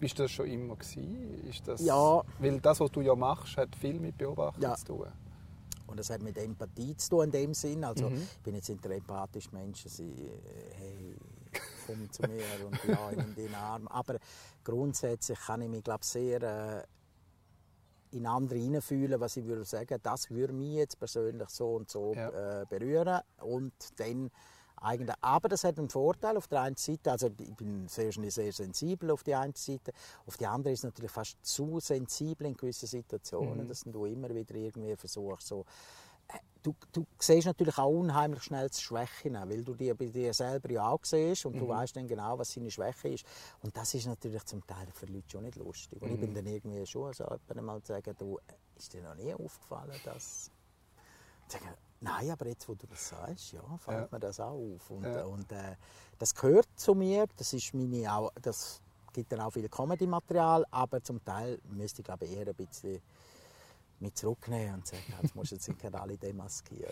Bist 0.03 0.19
du 0.19 0.25
das 0.25 0.33
schon 0.33 0.49
immer 0.49 0.75
gewesen? 0.75 1.45
Ist 1.49 1.69
das, 1.69 1.81
ja. 1.81 2.23
Weil 2.41 2.59
das, 2.59 2.81
was 2.81 2.91
du 2.91 3.03
ja 3.03 3.15
machst, 3.15 3.57
hat 3.57 3.77
viel 3.77 4.01
mit 4.01 4.19
Beobachtung 4.19 4.61
ja. 4.61 4.75
zu 4.75 4.87
tun. 4.87 5.07
Und 5.87 5.97
das 5.97 6.11
hat 6.11 6.21
mit 6.23 6.37
Empathie 6.37 6.97
zu 6.97 7.11
tun 7.11 7.25
in 7.27 7.31
dem 7.31 7.55
Sinn. 7.55 7.85
Also 7.85 8.11
mhm. 8.11 8.17
ich 8.17 8.39
bin 8.41 8.57
jetzt 8.57 8.69
nicht 8.69 8.85
der 8.85 8.97
empathische 8.97 9.51
Mensch, 9.53 9.85
dass 9.85 10.01
ich, 10.01 10.09
äh, 10.09 10.41
hey, 10.73 11.17
komm 11.87 12.11
zu 12.11 12.23
mir 12.23 12.43
und 12.67 12.85
ja, 12.89 13.11
in 13.11 13.33
den 13.37 13.55
Arm. 13.55 13.87
Aber 13.87 14.19
grundsätzlich 14.65 15.39
kann 15.39 15.63
ich 15.63 15.69
mich, 15.69 15.85
glaube 15.85 16.05
sehr 16.05 16.43
äh, 16.43 18.17
in 18.17 18.27
andere 18.27 18.59
hineinfühlen, 18.59 19.21
was 19.21 19.37
ich 19.37 19.45
würde 19.45 19.65
sagen, 19.65 20.01
das 20.03 20.31
würde 20.31 20.53
mich 20.53 20.75
jetzt 20.75 20.99
persönlich 20.99 21.49
so 21.51 21.77
und 21.77 21.89
so 21.89 22.13
ja. 22.17 22.63
äh, 22.63 22.67
berühren. 22.69 23.21
Und 23.41 23.73
dann 24.01 24.33
eigentlich. 24.83 25.17
Aber 25.21 25.49
das 25.49 25.65
hat 25.65 25.79
einen 25.79 25.89
Vorteil 25.89 26.37
auf 26.37 26.49
der 26.49 26.63
einen 26.63 26.77
Seite. 26.77 27.13
Also 27.13 27.29
ich 27.39 27.55
bin 27.55 27.89
sehr, 27.89 28.13
sehr 28.13 28.53
sensibel 28.53 29.11
auf 29.11 29.23
die 29.23 29.35
eine 29.35 29.53
Seite. 29.57 29.93
Auf 30.27 30.37
die 30.37 30.47
andere 30.47 30.73
ist 30.73 30.81
es 30.81 30.85
natürlich 30.85 31.11
fast 31.11 31.37
zu 31.45 31.81
sensibel 31.81 32.47
in 32.47 32.57
gewissen 32.57 32.87
Situationen, 32.87 33.65
mhm. 33.65 33.69
dass 33.69 33.83
du 33.83 34.05
immer 34.07 34.35
wieder 34.35 34.55
irgendwie 34.55 34.97
versuchst, 34.97 35.47
so 35.49 35.65
äh, 36.29 36.39
Du, 36.63 36.77
du 36.93 37.05
siehst 37.19 37.49
natürlich 37.49 37.77
auch 37.77 37.91
unheimlich 37.91 38.45
schnell 38.45 38.69
die 38.69 38.81
Schwächen, 38.81 39.35
weil 39.35 39.65
du 39.65 39.75
die 39.75 39.93
bei 39.95 40.07
dir 40.07 40.33
selber 40.33 40.71
ja 40.71 40.89
auch 40.89 41.01
siehst 41.03 41.45
und 41.45 41.57
mhm. 41.57 41.59
du 41.59 41.69
weißt 41.69 41.97
dann 41.97 42.07
genau, 42.07 42.39
was 42.39 42.53
seine 42.53 42.71
Schwäche 42.71 43.09
ist. 43.09 43.25
Und 43.63 43.77
das 43.77 43.95
ist 43.95 44.07
natürlich 44.07 44.45
zum 44.45 44.65
Teil 44.65 44.87
für 44.95 45.07
Leute 45.07 45.29
schon 45.29 45.43
nicht 45.43 45.57
lustig. 45.57 46.01
Und 46.01 46.11
mhm. 46.11 46.15
ich 46.15 46.21
bin 46.21 46.31
mhm. 46.31 46.35
dann 46.37 46.47
irgendwie 46.47 46.87
schon 46.87 47.13
so 47.13 47.25
mal 47.61 47.83
zu 47.83 47.93
sagen, 47.93 48.15
du, 48.17 48.39
ist 48.77 48.93
dir 48.93 49.03
noch 49.03 49.17
nie 49.17 49.35
aufgefallen, 49.35 49.99
dass... 50.05 50.53
Sagen, 51.49 51.75
Nein, 52.03 52.31
aber 52.31 52.49
jetzt, 52.49 52.69
wo 52.69 52.75
du 52.75 52.87
das 52.89 53.11
sagst, 53.11 53.53
ja, 53.53 53.63
fällt 53.79 54.01
ja. 54.01 54.09
mir 54.11 54.19
das 54.19 54.41
auch 54.41 54.55
auf. 54.55 54.91
Und, 54.91 55.05
ja. 55.05 55.25
und 55.25 55.51
äh, 55.53 55.77
das 56.19 56.35
gehört 56.35 56.67
zu 56.75 56.95
mir. 56.95 57.27
Das 57.37 57.53
ist 57.53 57.73
meine 57.75 58.13
auch, 58.13 58.33
das 58.43 58.83
gibt 59.13 59.31
dann 59.31 59.41
auch 59.41 59.53
viel 59.53 59.69
Comedy-Material, 59.69 60.67
aber 60.71 61.03
zum 61.03 61.25
Teil 61.25 61.61
müsste 61.71 62.01
ich 62.01 62.07
glaube 62.07 62.27
eher 62.27 62.49
ein 62.49 62.55
bisschen 62.55 63.01
mit 64.01 64.19
zurücknehmen 64.19 64.75
und 64.75 64.87
sagen, 64.87 65.03
jetzt 65.23 65.37
musst 65.37 65.53
du 65.53 65.55
jetzt 65.55 65.69
nicht 65.69 65.95
alle 65.95 66.19
demaskieren. 66.19 66.91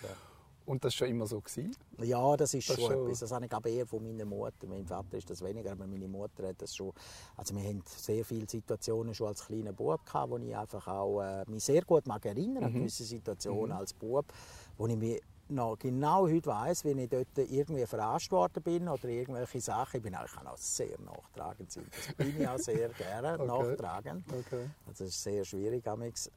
Und 0.66 0.84
das 0.84 0.94
war 0.94 0.98
schon 0.98 1.08
immer 1.08 1.26
so? 1.26 1.40
Gewesen? 1.40 1.74
Ja, 1.98 2.36
das 2.36 2.54
ist 2.54 2.68
das 2.70 2.76
schon, 2.76 2.92
schon 2.92 3.04
etwas. 3.04 3.18
Das 3.18 3.32
habe 3.32 3.44
ich 3.44 3.50
glaube 3.50 3.70
eher 3.70 3.86
von 3.86 4.04
meiner 4.04 4.24
Mutter. 4.24 4.68
Mein 4.68 4.86
Vater 4.86 5.16
ist 5.16 5.28
das 5.28 5.42
weniger, 5.42 5.72
aber 5.72 5.84
meine 5.86 6.06
Mutter 6.06 6.46
hat 6.46 6.62
das 6.62 6.76
schon. 6.76 6.92
Also 7.36 7.56
wir 7.56 7.64
haben 7.64 7.82
sehr 7.86 8.24
viele 8.24 8.48
Situationen 8.48 9.12
schon 9.12 9.26
als 9.26 9.44
kleiner 9.44 9.72
Bub 9.72 10.04
gehabt, 10.06 10.30
wo 10.30 10.38
ich 10.38 10.56
einfach 10.56 10.86
auch 10.86 11.22
äh, 11.22 11.44
mich 11.48 11.64
sehr 11.64 11.82
gut 11.82 12.06
mag 12.06 12.24
erinnern 12.24 12.62
an 12.62 12.72
mhm. 12.72 12.78
gewisse 12.80 13.02
Situationen 13.02 13.70
mhm. 13.70 13.80
als 13.80 13.92
Bub, 13.92 14.26
wo 14.80 14.86
ich 14.86 14.96
mich 14.96 15.20
noch 15.48 15.76
genau 15.78 16.26
heute 16.26 16.46
weiss, 16.46 16.84
wenn 16.84 16.98
ich 16.98 17.10
dort 17.10 17.36
irgendwie 17.36 17.84
verarscht 17.84 18.32
worden 18.32 18.62
bin 18.62 18.88
oder 18.88 19.04
irgendwelche 19.08 19.60
Sachen. 19.60 19.98
Ich 19.98 20.02
bin 20.02 20.14
eigentlich 20.14 20.38
auch 20.38 20.56
sehr 20.56 20.98
nachtragend. 21.00 21.76
Das 21.76 22.14
bin 22.16 22.40
ich 22.40 22.48
auch 22.48 22.56
sehr 22.56 22.88
gerne 22.94 23.34
okay. 23.34 23.46
nachtragend. 23.46 24.24
Okay. 24.26 24.70
Also 24.86 25.04
das 25.04 25.14
ist 25.14 25.22
sehr 25.22 25.44
schwierig. 25.44 25.84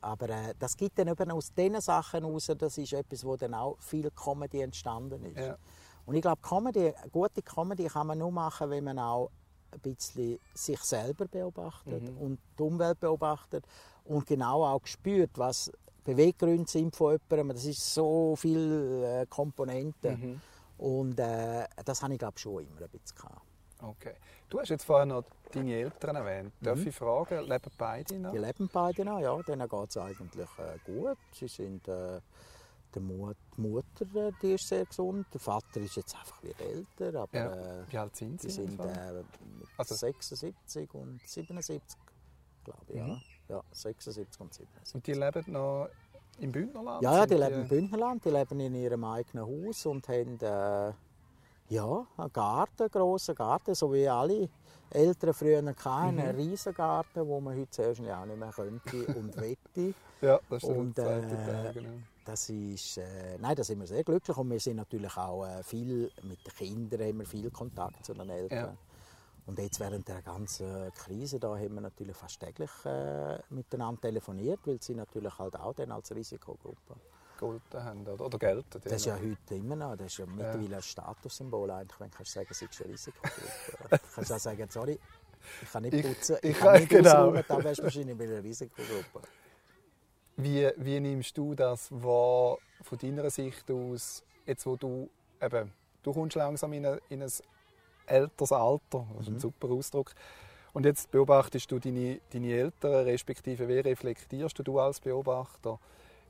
Aber 0.01 0.29
äh, 0.29 0.53
das 0.59 0.75
gibt 0.75 0.99
dann 0.99 1.07
eben 1.07 1.31
aus 1.31 1.53
diesen 1.53 1.79
Sachen 1.79 2.25
heraus, 2.25 2.51
das 2.57 2.77
ist 2.77 2.91
etwas, 2.91 3.23
wo 3.23 3.37
dann 3.37 3.53
auch 3.53 3.77
viel 3.79 4.11
Comedy 4.11 4.59
entstanden 4.59 5.23
ist. 5.23 5.37
Ja. 5.37 5.57
Und 6.05 6.15
ich 6.15 6.21
glaube, 6.21 6.41
Comedy, 6.41 6.91
gute 7.13 7.41
Comedy 7.41 7.85
kann 7.85 8.07
man 8.07 8.17
nur 8.17 8.31
machen, 8.31 8.69
wenn 8.69 8.83
man 8.83 8.99
auch 8.99 9.31
ein 9.71 9.79
bisschen 9.79 10.37
sich 10.53 10.81
selber 10.81 11.27
beobachtet 11.27 12.09
mhm. 12.09 12.17
und 12.17 12.39
die 12.59 12.63
Umwelt 12.63 12.99
beobachtet 12.99 13.65
und 14.03 14.25
genau 14.25 14.65
auch 14.65 14.85
spürt, 14.85 15.31
was 15.35 15.71
Beweggründe 16.03 16.69
sind 16.69 16.95
von 16.95 17.17
jemandem. 17.29 17.55
Das 17.55 17.65
ist 17.65 17.93
so 17.93 18.35
viele 18.35 19.21
äh, 19.21 19.25
Komponenten. 19.27 20.19
Mhm. 20.19 20.41
Und 20.77 21.19
äh, 21.19 21.65
das 21.85 22.01
habe 22.01 22.13
ich 22.13 22.19
glaube 22.19 22.37
schon 22.37 22.63
immer 22.63 22.81
ein 22.81 22.89
bisschen 22.89 23.15
gehabt. 23.15 23.41
Okay. 23.81 24.15
Du 24.49 24.59
hast 24.59 24.69
jetzt 24.69 24.85
vorher 24.85 25.05
noch 25.05 25.23
deine 25.51 25.73
Eltern 25.73 26.15
erwähnt. 26.15 26.53
Darf 26.61 26.79
mhm. 26.79 26.87
ich 26.87 26.95
fragen, 26.95 27.43
leben 27.47 27.71
beide 27.77 28.19
noch? 28.19 28.31
Die 28.31 28.37
leben 28.37 28.69
beide 28.71 29.05
noch, 29.05 29.19
ja. 29.19 29.41
Denen 29.43 29.67
geht 29.67 29.89
es 29.89 29.97
eigentlich 29.97 30.49
äh, 30.57 30.77
gut. 30.85 31.17
Sie 31.33 31.47
sind, 31.47 31.87
äh, 31.87 32.21
die 32.95 32.99
Mutter 32.99 34.05
äh, 34.15 34.31
die 34.41 34.53
ist 34.53 34.67
sehr 34.67 34.85
gesund. 34.85 35.27
Der 35.33 35.41
Vater 35.41 35.81
ist 35.81 35.95
jetzt 35.95 36.15
einfach 36.15 36.41
wieder 36.43 36.59
älter. 36.59 37.21
Aber, 37.21 37.37
ja. 37.37 37.81
Äh, 37.81 37.91
Wie 37.91 37.97
alt 37.97 38.15
sind 38.15 38.41
sie? 38.41 38.49
Sie 38.49 38.61
sind 38.61 38.79
äh, 38.79 39.23
also 39.77 39.95
76 39.95 40.93
und 40.93 41.19
77, 41.25 41.97
glaube 42.63 42.85
ich. 42.87 43.01
Mhm. 43.01 43.07
Ja. 43.07 43.21
Ja, 43.49 43.61
76 43.71 44.41
und 44.41 44.53
77. 44.53 44.95
Und 44.95 45.07
die 45.07 45.13
leben 45.13 45.51
noch 45.51 45.89
im 46.39 46.51
Bündnerland? 46.51 47.03
Ja, 47.03 47.25
die, 47.25 47.35
die 47.35 47.41
leben 47.41 47.61
im 47.61 47.67
Bündnerland. 47.67 48.25
Die 48.25 48.29
leben 48.29 48.59
in 48.59 48.75
ihrem 48.75 49.03
eigenen 49.03 49.45
Haus 49.45 49.85
und 49.85 50.07
haben 50.07 50.39
äh, 50.39 50.93
ja, 51.69 52.07
einen 52.17 52.33
Garten, 52.33 52.83
einen 52.83 52.91
grossen 52.91 53.35
Garten, 53.35 53.75
so 53.75 53.93
wie 53.93 54.07
alle 54.07 54.49
Eltern 54.89 55.33
früher 55.33 55.57
hatten. 55.57 56.15
Mhm. 56.15 56.19
Einen 56.19 56.35
riesen 56.35 56.73
Garten, 56.73 57.27
wo 57.27 57.39
man 57.39 57.57
heute 57.57 57.71
zuerst 57.71 58.01
auch 58.01 58.25
nicht 58.25 58.39
mehr 58.39 58.51
könnte 58.51 59.05
und 59.13 59.35
wette. 59.41 59.93
ja, 60.21 60.39
das 60.49 60.63
ist 60.63 60.69
und, 60.69 60.97
äh, 60.99 61.03
Teil, 61.03 61.71
genau. 61.73 61.89
Das 62.25 62.49
ist, 62.49 62.97
äh, 62.97 63.37
nein, 63.39 63.55
da 63.55 63.63
sind 63.63 63.79
wir 63.79 63.87
sehr 63.87 64.03
glücklich 64.03 64.37
und 64.37 64.49
wir 64.49 64.59
sind 64.59 64.77
natürlich 64.77 65.17
auch 65.17 65.45
äh, 65.45 65.61
viel 65.63 66.09
mit 66.23 66.39
den 66.45 66.53
Kindern 66.53 67.01
haben 67.01 67.19
wir 67.19 67.25
viel 67.25 67.51
Kontakt 67.51 68.05
zu 68.05 68.13
den 68.13 68.29
Eltern. 68.29 68.57
Ja. 68.57 68.77
Und 69.45 69.59
jetzt 69.59 69.79
während 69.79 70.07
der 70.07 70.21
ganzen 70.21 70.91
Krise 70.93 71.39
da 71.39 71.49
haben 71.49 71.73
wir 71.73 71.81
natürlich 71.81 72.15
fast 72.15 72.39
täglich 72.39 72.69
äh, 72.85 73.39
miteinander 73.49 74.01
telefoniert, 74.01 74.61
weil 74.65 74.81
sie 74.81 74.95
natürlich 74.95 75.37
halt 75.37 75.55
auch 75.57 75.73
dann 75.73 75.91
als 75.91 76.15
Risikogruppe 76.15 76.95
gelten 77.39 77.83
haben 77.83 78.07
oder, 78.07 78.25
oder 78.25 78.37
gelten. 78.37 78.81
Das 78.83 78.93
ist 78.93 79.05
ja 79.05 79.15
heute 79.15 79.55
immer 79.55 79.75
noch, 79.75 79.97
das 79.97 80.07
ist 80.07 80.17
ja 80.19 80.25
mittlerweile 80.25 80.69
ja. 80.69 80.77
ein 80.77 80.83
Statussymbol 80.83 81.71
eigentlich, 81.71 81.99
wenn 81.99 82.09
du 82.09 82.23
sagen, 82.23 82.47
sie 82.51 82.65
ist 82.65 82.81
eine 82.81 82.93
Risikogruppe. 82.93 83.41
du 83.89 83.97
kannst 84.15 84.31
auch 84.31 84.39
sagen, 84.39 84.67
sorry, 84.69 84.99
ich 85.61 85.71
kann 85.71 85.83
nicht 85.83 86.01
putzen, 86.01 86.37
ich, 86.41 86.49
ich, 86.49 86.55
ich 86.55 86.59
kann 86.59 86.79
nicht 86.79 86.89
genau. 86.89 87.09
ausräumen, 87.09 87.43
dann 87.47 87.63
wärst 87.63 87.79
du 87.79 87.83
wahrscheinlich 87.83 88.17
bei 88.17 88.23
einer 88.23 88.43
Risikogruppe. 88.43 89.21
Wie, 90.37 90.71
wie 90.77 90.99
nimmst 90.99 91.37
du 91.37 91.53
das 91.53 91.91
wahr 91.91 92.57
von 92.81 92.97
deiner 92.97 93.29
Sicht 93.29 93.69
aus, 93.69 94.23
jetzt 94.45 94.65
wo 94.65 94.77
du 94.77 95.09
eben, 95.41 95.71
du 96.01 96.13
kommst 96.13 96.35
langsam 96.35 96.73
in, 96.73 96.85
eine, 96.85 97.01
in 97.09 97.21
ein 97.21 97.31
älteres 98.05 98.51
Alter. 98.51 99.05
Das 99.13 99.21
ist 99.21 99.27
ein 99.27 99.33
mhm. 99.35 99.39
super 99.39 99.69
Ausdruck. 99.69 100.11
Und 100.73 100.85
jetzt 100.85 101.11
beobachtest 101.11 101.71
du 101.71 101.79
deine, 101.79 102.19
deine 102.31 102.51
Eltern, 102.51 103.05
respektive 103.05 103.67
wie 103.67 103.79
reflektierst 103.79 104.59
du, 104.63 104.79
als 104.79 104.99
Beobachter? 104.99 105.79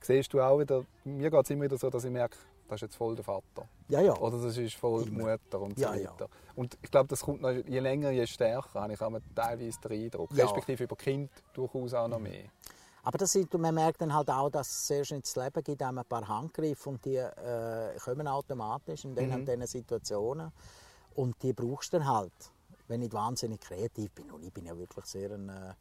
Siehst 0.01 0.33
du 0.33 0.41
auch 0.41 0.59
wieder, 0.59 0.83
mir 1.05 1.31
geht 1.31 1.43
es 1.43 1.49
immer 1.49 1.63
wieder 1.63 1.77
so, 1.77 1.89
dass 1.89 2.03
ich 2.03 2.11
merke, 2.11 2.35
das 2.67 2.75
ist 2.75 2.81
jetzt 2.81 2.95
voll 2.95 3.15
der 3.15 3.23
Vater. 3.23 3.67
Ja, 3.87 4.01
ja. 4.01 4.17
Oder 4.17 4.41
das 4.41 4.57
ist 4.57 4.75
voll 4.75 5.05
die 5.05 5.11
Mutter 5.11 5.61
und 5.61 5.77
so 5.77 5.83
ja, 5.83 5.91
weiter. 5.91 6.27
Und 6.55 6.77
ich 6.81 6.91
glaube, 6.91 7.07
das 7.07 7.21
kommt 7.21 7.41
noch, 7.41 7.51
je 7.51 7.79
länger, 7.79 8.11
je 8.11 8.25
stärker, 8.25 8.81
habe 8.81 8.93
ich 8.93 9.01
auch 9.01 9.11
teilweise 9.33 9.79
den 9.81 10.03
Eindruck. 10.03 10.29
Respektive 10.35 10.83
über 10.83 10.95
Kind 10.95 11.29
durchaus 11.53 11.93
auch 11.93 12.07
noch 12.07 12.17
mhm. 12.17 12.23
mehr. 12.23 12.45
Aber 13.03 13.17
das 13.17 13.33
sind, 13.33 13.53
man 13.53 13.75
merkt 13.75 14.01
dann 14.01 14.13
halt 14.13 14.29
auch, 14.29 14.49
dass 14.49 14.67
es 14.69 14.87
sehr 14.87 15.03
schön 15.03 15.17
ins 15.17 15.35
Leben 15.35 15.61
gibt, 15.61 15.81
ein 15.81 15.99
paar 16.07 16.25
Handgriffe 16.25 16.89
und 16.89 17.03
die 17.03 17.17
äh, 17.17 17.97
kommen 18.03 18.27
automatisch 18.27 19.03
in 19.03 19.13
diesen, 19.13 19.43
mhm. 19.43 19.65
Situationen. 19.65 20.51
Und 21.15 21.41
die 21.43 21.53
brauchst 21.53 21.93
du 21.93 21.97
dann 21.97 22.07
halt, 22.07 22.33
wenn 22.87 23.01
ich 23.01 23.13
wahnsinnig 23.13 23.61
kreativ 23.61 24.11
bin. 24.11 24.31
Und 24.31 24.43
ich 24.43 24.53
bin 24.53 24.65
ja 24.65 24.77
wirklich 24.77 25.05
sehr 25.05 25.31
ein, 25.31 25.49
äh, 25.49 25.73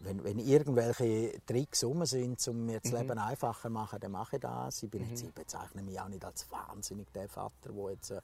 wenn, 0.00 0.24
wenn 0.24 0.38
irgendwelche 0.38 1.40
Tricks 1.46 1.84
rum 1.84 2.04
sind, 2.04 2.46
um 2.48 2.66
mir 2.66 2.80
das 2.80 2.90
mhm. 2.90 2.98
Leben 2.98 3.18
einfacher 3.18 3.68
zu 3.68 3.70
machen, 3.70 4.00
dann 4.00 4.12
mache 4.12 4.36
ich 4.36 4.42
das. 4.42 4.82
Ich, 4.82 4.90
bin 4.90 5.02
mhm. 5.02 5.10
jetzt, 5.10 5.22
ich 5.22 5.32
bezeichne 5.32 5.82
mich 5.82 6.00
auch 6.00 6.08
nicht 6.08 6.24
als 6.24 6.50
wahnsinnig 6.50 7.12
der 7.12 7.28
Vater, 7.28 7.72
der 7.72 7.90
jetzt 7.90 8.10
äh, 8.10 8.20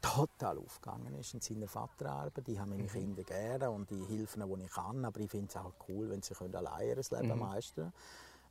total 0.00 0.58
aufgegangen 0.58 1.14
ist 1.14 1.34
in 1.34 1.40
seiner 1.40 1.66
Vaterarbeit. 1.66 2.46
Ich 2.48 2.58
habe 2.58 2.70
meine 2.70 2.84
mhm. 2.84 2.88
Kinder 2.88 3.24
gerne 3.24 3.70
und 3.70 3.90
ich 3.90 4.08
helfe 4.08 4.38
ihnen, 4.38 4.48
wo 4.48 4.56
ich 4.56 4.70
kann, 4.70 5.04
aber 5.04 5.20
ich 5.20 5.30
finde 5.30 5.48
es 5.48 5.56
auch 5.56 5.72
cool, 5.88 6.10
wenn 6.10 6.22
sie 6.22 6.34
alleine 6.34 6.84
ihr 6.84 6.96
Leben 6.96 7.28
mhm. 7.32 7.38
meistern 7.38 7.84
können. 7.84 7.92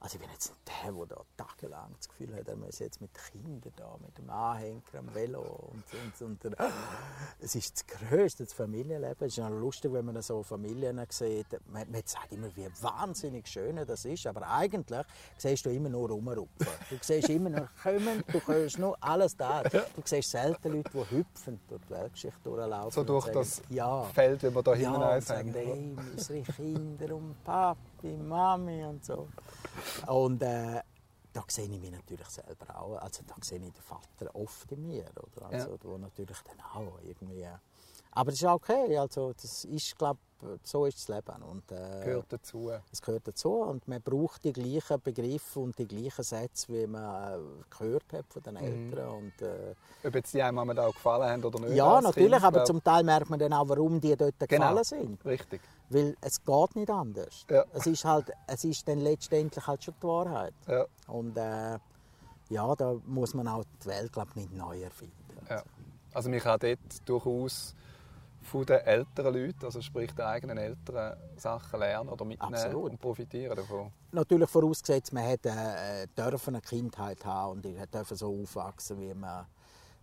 Also 0.03 0.15
ich 0.15 0.21
bin 0.21 0.29
jetzt 0.31 0.49
nicht 0.49 0.83
der, 0.83 0.91
der 0.91 1.05
da 1.05 1.45
tagelang 1.45 1.95
das 1.95 2.09
Gefühl 2.09 2.35
hat, 2.35 2.45
er 2.49 2.57
muss 2.57 2.79
jetzt 2.79 2.99
mit 2.99 3.11
Kindern 3.31 3.71
da, 3.77 3.95
mit 4.05 4.17
dem 4.17 4.29
Anhänger 4.29 4.81
am 4.99 5.15
Velo 5.15 5.71
und, 5.71 6.21
und, 6.21 6.45
und, 6.45 6.57
Es 7.39 7.55
ist 7.55 7.75
das 7.75 7.87
Größte, 7.87 8.43
das 8.43 8.51
Familienleben. 8.51 9.15
Es 9.25 9.37
ist 9.37 9.43
auch 9.43 9.49
lustig, 9.49 9.93
wenn 9.93 10.03
man 10.03 10.21
so 10.21 10.43
Familien 10.43 11.01
sieht. 11.07 11.47
Man, 11.67 11.89
man 11.89 12.01
sagt 12.05 12.33
immer, 12.33 12.53
wie 12.53 12.67
wahnsinnig 12.81 13.47
schön 13.47 13.77
das 13.77 14.03
ist, 14.03 14.27
aber 14.27 14.45
eigentlich 14.45 15.05
siehst 15.37 15.65
du 15.65 15.69
immer 15.69 15.87
nur 15.87 16.09
rumrupfen. 16.09 16.67
Du 16.89 16.97
siehst 16.99 17.29
immer 17.29 17.49
nur 17.49 17.69
kommen, 17.81 18.25
du 18.29 18.45
hörst 18.45 18.79
nur 18.79 18.97
alles 18.99 19.37
da. 19.37 19.63
Du 19.63 19.79
siehst 20.03 20.31
selten 20.31 20.73
Leute, 20.73 20.89
die 20.93 21.15
hüpfen 21.15 21.61
durch 21.69 21.81
die 21.81 21.89
Weltgeschichte 21.91 22.39
durchlaufen. 22.43 22.91
So 22.91 23.03
durch 23.05 23.27
sagen, 23.27 23.37
das 23.39 23.61
ja, 23.69 24.03
Feld, 24.03 24.43
wie 24.43 24.53
wir 24.53 24.63
da 24.63 24.75
ja, 24.75 25.15
und 25.15 25.23
sagen, 25.23 25.53
hey, 25.53 25.95
unsere 26.11 26.41
Kinder 26.41 27.15
und 27.15 27.35
Papi, 28.03 28.17
Mami 28.17 28.83
und 28.83 29.03
so. 29.05 29.29
Und 30.07 30.41
äh, 30.41 30.81
da 31.31 31.43
sehe 31.47 31.65
ich 31.65 31.79
mich 31.79 31.91
natürlich 31.91 32.27
selber 32.27 32.79
auch. 32.79 32.97
Also 32.97 33.23
da 33.25 33.35
sehe 33.41 33.59
ich 33.59 33.71
den 33.71 33.81
Vater 33.81 34.35
oft 34.35 34.71
in 34.71 34.85
mir. 34.85 35.05
Oder? 35.15 35.47
Also, 35.47 35.71
ja. 35.71 35.77
Wo 35.83 35.97
natürlich 35.97 36.37
dann 36.41 36.59
auch 36.73 36.99
irgendwie... 37.01 37.47
Aber 38.15 38.31
das 38.31 38.41
ist 38.41 38.47
okay. 38.47 38.97
Also, 38.97 39.33
das 39.33 39.65
ist, 39.65 39.97
glaube 39.97 40.19
so 40.63 40.85
ist 40.85 40.97
das 40.97 41.07
Leben. 41.07 41.43
Und, 41.43 41.71
äh, 41.71 42.03
gehört 42.03 42.25
dazu. 42.29 42.71
Es 42.91 43.01
gehört 43.01 43.27
dazu 43.27 43.53
und 43.53 43.87
man 43.87 44.01
braucht 44.01 44.43
die 44.43 44.53
gleichen 44.53 45.01
Begriffe 45.01 45.59
und 45.59 45.77
die 45.77 45.87
gleichen 45.87 46.23
Sätze, 46.23 46.67
wie 46.69 46.87
man 46.87 47.33
äh, 47.33 47.37
gehört 47.77 48.11
hat 48.13 48.25
von 48.29 48.43
den 48.43 48.55
mhm. 48.55 48.91
Eltern. 48.91 49.09
Mhm. 49.09 49.15
Und, 49.15 49.41
äh, 49.41 49.75
Ob 50.03 50.15
jetzt 50.15 50.33
die 50.33 50.41
einem 50.41 50.59
auch 50.59 50.93
gefallen 50.93 51.29
haben 51.29 51.43
oder 51.43 51.59
nicht. 51.59 51.75
Ja, 51.75 52.01
natürlich, 52.01 52.31
kind, 52.31 52.43
aber 52.43 52.65
zum 52.65 52.83
Teil 52.83 53.03
merkt 53.03 53.29
man 53.29 53.39
dann 53.39 53.53
auch, 53.53 53.67
warum 53.69 53.99
die 53.99 54.15
dort 54.15 54.35
genau. 54.39 54.75
gefallen 54.75 54.83
sind. 54.83 55.25
Richtig. 55.25 55.61
Weil 55.89 56.15
es 56.21 56.43
geht 56.43 56.75
nicht 56.75 56.89
anders. 56.89 57.45
Ja. 57.49 57.65
Es 57.73 57.85
ist 57.85 58.05
halt, 58.05 58.31
es 58.47 58.63
ist 58.63 58.87
dann 58.87 58.99
letztendlich 58.99 59.65
halt 59.65 59.83
schon 59.83 59.93
die 60.01 60.07
Wahrheit. 60.07 60.53
Ja. 60.67 60.85
Und 61.07 61.37
äh, 61.37 61.77
ja, 62.49 62.75
da 62.75 62.95
muss 63.05 63.33
man 63.33 63.47
auch 63.47 63.63
die 63.83 63.87
Welt 63.87 64.11
glaub, 64.11 64.35
nicht 64.35 64.53
neu 64.53 64.81
erfinden. 64.81 65.13
Ja. 65.49 65.63
Also 66.13 66.29
man 66.29 66.39
kann 66.39 66.59
dort 66.59 67.09
durchaus 67.09 67.75
von 68.43 68.65
den 68.65 68.79
älteren 68.79 69.33
Leuten, 69.33 69.65
also 69.65 69.81
sprich 69.81 70.11
den 70.13 70.25
eigenen 70.25 70.57
Eltern, 70.57 71.17
Sachen 71.37 71.79
lernen 71.79 72.09
oder 72.09 72.25
mitnehmen 72.25 72.53
Absolut. 72.53 72.91
und 72.91 73.01
profitieren 73.01 73.55
davon? 73.55 73.91
Natürlich 74.11 74.49
vorausgesetzt, 74.49 75.13
man 75.13 75.25
hat 75.25 75.45
äh, 75.45 76.07
dürfen 76.17 76.55
eine 76.55 76.61
Kindheit 76.61 77.23
haben 77.25 77.61
und 77.61 77.65
dürfen 77.65 78.17
so 78.17 78.41
aufwachsen, 78.41 78.99
wie 78.99 79.13
man 79.13 79.45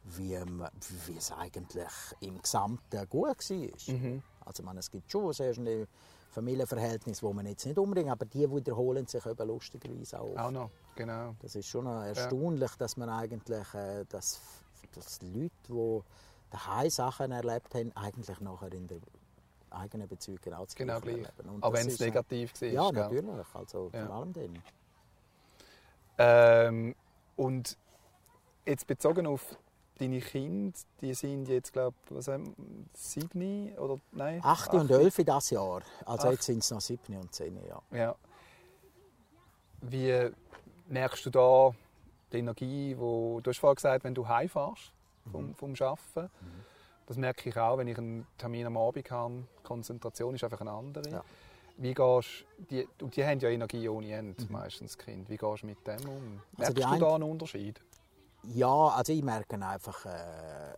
wie, 0.05 0.38
wie 1.07 1.16
es 1.16 1.31
eigentlich 1.33 1.92
im 2.20 2.40
Gesamten 2.40 3.09
gut 3.09 3.50
war. 3.50 3.94
Mhm. 3.94 4.22
Also 4.44 4.62
man, 4.62 4.79
es 4.79 4.90
gibt 4.90 5.11
schon 5.11 5.33
sehr 5.33 5.55
schnell 5.55 5.87
Familienverhältnisse, 6.31 7.26
die 7.26 7.35
man 7.35 7.46
jetzt 7.46 7.66
nicht 7.66 7.79
umbringt, 7.79 8.11
aber 8.11 8.24
die 8.24 8.50
wiederholen 8.50 9.07
sich 9.07 9.24
eben 9.26 9.48
lustigerweise 9.48 10.20
auch. 10.20 10.37
Auch 10.37 10.50
noch, 10.50 10.70
genau. 10.94 11.35
Das 11.40 11.55
ist 11.57 11.66
schon 11.66 11.87
erstaunlich, 11.87 12.70
ja. 12.70 12.76
dass 12.79 12.96
man 12.96 13.09
eigentlich, 13.09 13.74
äh, 13.74 14.05
dass, 14.09 14.40
dass 14.94 15.20
Leute, 15.22 15.50
die 15.68 16.00
daheim 16.51 16.91
Sachen 16.91 17.33
erlebt 17.33 17.75
haben, 17.75 17.93
eigentlich 17.97 18.41
nachher 18.41 18.73
in 18.73 18.87
der 18.87 18.99
eigenen 19.71 20.09
Beziehung 20.09 20.39
genau 20.43 20.65
das 20.65 20.75
genau 20.75 21.01
gleich. 21.01 21.27
Aber 21.61 21.77
wenn 21.77 21.87
es 21.89 22.01
negativ 22.01 22.61
war. 22.61 22.69
Ja, 22.69 22.93
natürlich. 22.93 23.47
Also 23.55 23.91
ja. 23.93 24.07
vor 24.07 24.15
allem 24.15 24.33
dann. 24.33 24.63
Ähm, 26.19 26.95
und 27.37 27.79
jetzt 28.67 28.87
bezogen 28.87 29.27
auf 29.27 29.57
deine 29.99 30.21
Kinder, 30.21 30.79
die 31.01 31.15
sind 31.15 31.49
jetzt, 31.49 31.73
glaube 31.73 31.97
ich, 32.11 32.27
sieben 32.95 33.77
oder 33.79 33.99
nein? 34.13 34.41
Acht 34.43 34.73
und 34.73 34.91
elf 34.91 35.17
das 35.25 35.51
Jahr. 35.51 35.83
Also 36.05 36.27
Acht. 36.27 36.33
jetzt 36.33 36.45
sind 36.45 36.59
es 36.59 36.71
noch 36.71 36.81
sieben 36.81 37.17
und 37.17 37.35
zehn, 37.35 37.59
ja. 37.67 37.83
ja. 37.93 38.15
Wie 39.83 40.31
merkst 40.89 41.25
du 41.27 41.31
da 41.31 41.75
die 42.33 42.39
Energie, 42.39 42.95
wo 42.99 43.41
du 43.41 43.51
hast 43.51 43.59
vorhin 43.59 43.77
gesagt, 43.77 44.05
wenn 44.05 44.15
du 44.15 44.27
heimfährst, 44.27 44.93
vom, 45.30 45.48
mhm. 45.48 45.54
vom 45.54 45.74
Arbeiten. 45.80 46.30
Mhm. 46.40 46.64
Das 47.06 47.16
merke 47.16 47.48
ich 47.48 47.56
auch, 47.56 47.76
wenn 47.78 47.88
ich 47.88 47.98
einen 47.98 48.26
Termin 48.38 48.66
am 48.66 48.76
Abend 48.76 49.11
habe. 49.11 49.44
Die 49.59 49.62
Konzentration 49.64 50.35
ist 50.35 50.44
einfach 50.44 50.61
eine 50.61 50.70
andere. 50.70 51.11
Ja. 51.11 51.24
Wie 51.76 51.94
gehst, 51.94 52.44
die, 52.70 52.87
die 53.00 53.24
haben 53.24 53.40
ja 53.40 53.48
Energie 53.48 53.88
ohne 53.88 54.12
Ende, 54.12 54.44
mhm. 54.44 54.52
meistens 54.52 54.96
Kind. 54.96 55.28
Wie 55.28 55.37
gehst 55.37 55.62
du 55.62 55.66
mit 55.66 55.85
dem 55.87 56.09
um? 56.09 56.40
Also 56.56 56.72
Merkst 56.72 56.94
du 56.94 56.98
da 56.98 57.14
einen 57.14 57.24
Unterschied? 57.24 57.80
Ja, 58.44 58.88
also 58.88 59.12
ich 59.12 59.22
merke 59.22 59.56
einfach, 59.61 60.06
äh, 60.06 60.76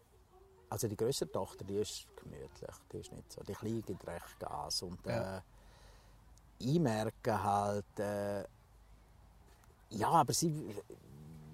also 0.70 0.88
die 0.88 0.96
größere 0.96 1.30
Tochter, 1.30 1.64
die 1.64 1.76
ist 1.76 2.06
gemütlich, 2.16 2.76
die 2.92 2.96
ist 2.98 3.12
nicht 3.12 3.30
so, 3.30 3.42
die 3.42 3.52
Kleine 3.52 3.82
gibt 3.82 4.06
recht 4.06 4.40
Gas 4.40 4.82
und 4.82 5.06
äh, 5.06 5.40
ich 6.58 6.80
merke 6.80 7.42
halt, 7.42 7.98
äh, 7.98 8.44
ja, 9.90 10.08
aber 10.08 10.32
sie, 10.32 10.74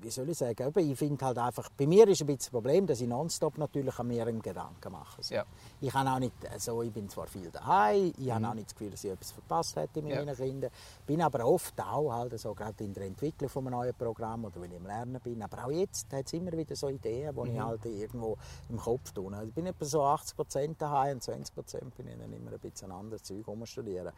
wie 0.01 0.11
soll 0.11 0.29
ich 0.29 0.39
sagen, 0.39 0.73
ich 0.77 0.99
finde 0.99 1.25
halt 1.25 1.39
einfach, 1.39 1.69
bei 1.77 1.87
mir 1.87 2.07
ist 2.09 2.21
ein 2.21 2.27
bisschen 2.27 2.39
das 2.39 2.51
Problem, 2.51 2.87
dass 2.87 3.01
ich 3.01 3.09
nonstop 3.09 3.59
natürlich 3.59 3.99
an 3.99 4.07
mir 4.07 4.27
im 4.27 4.41
Gedanken 4.41 4.93
mache. 4.93 5.23
So. 5.23 5.35
Ja. 5.35 5.45
Ich, 5.81 5.93
habe 5.93 6.11
auch 6.11 6.19
nicht, 6.19 6.35
also 6.51 6.83
ich 6.83 6.93
bin 6.93 7.09
zwar 7.09 7.27
viel 7.27 7.51
daheim, 7.51 8.13
ich 8.17 8.27
mhm. 8.27 8.33
habe 8.33 8.49
auch 8.49 8.55
nicht 8.55 8.69
das 8.69 8.75
Gefühl, 8.75 8.91
dass 8.91 9.05
ich 9.05 9.11
etwas 9.11 9.33
verpasst 9.33 9.77
hätte 9.77 10.03
mit 10.03 10.13
ja. 10.13 10.25
meinen 10.25 10.37
Kindern, 10.37 10.71
bin 11.07 11.23
aber 11.23 11.45
oft 11.47 11.81
auch 11.81 12.13
halt 12.13 12.39
so, 12.39 12.55
gerade 12.55 12.85
in 12.85 12.95
der 12.95 13.05
Entwicklung 13.05 13.49
von 13.49 13.67
einem 13.67 13.79
neuen 13.79 13.95
Programm 13.95 14.45
oder 14.45 14.61
wenn 14.61 14.71
ich 14.71 14.77
im 14.77 14.87
Lernen 14.87 15.21
bin, 15.21 15.43
aber 15.43 15.65
auch 15.65 15.71
jetzt 15.71 16.13
hat 16.13 16.27
es 16.27 16.33
immer 16.33 16.53
wieder 16.53 16.77
so 16.77 16.89
Ideen, 16.89 17.35
die 17.35 17.41
mhm. 17.41 17.55
ich 17.55 17.61
halt 17.61 17.85
irgendwo 17.87 18.37
im 18.69 18.77
Kopf 18.79 19.13
tue. 19.13 19.33
Also 19.33 19.49
ich 19.49 19.55
bin 19.55 19.67
etwa 19.67 19.85
so 19.85 20.03
80% 20.03 20.77
daheim 20.79 21.15
und 21.15 21.23
20% 21.23 21.91
bin 21.97 22.09
ich 22.09 22.19
dann 22.19 22.33
immer 22.33 22.53
ein 22.53 22.59
bisschen 22.59 22.91
an 22.93 23.01
anderes 23.01 23.23
Zeug 23.23 23.45
studieren. 23.65 24.13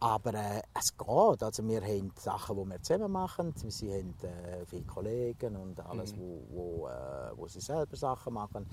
Aber 0.00 0.34
äh, 0.34 0.62
es 0.74 0.96
geht. 0.96 1.42
Also 1.42 1.66
wir 1.66 1.82
haben 1.82 2.12
Sachen, 2.16 2.56
die 2.56 2.70
wir 2.70 2.82
zusammen 2.82 3.10
machen. 3.10 3.52
Sie 3.56 3.92
haben 3.92 4.14
äh, 4.22 4.64
viele 4.64 4.84
Kollegen 4.84 5.56
und 5.56 5.80
alles, 5.80 6.14
mhm. 6.14 6.20
wo, 6.20 6.42
wo, 6.50 6.88
äh, 6.88 7.36
wo 7.36 7.48
sie 7.48 7.60
selber 7.60 7.96
Sachen 7.96 8.34
machen. 8.34 8.66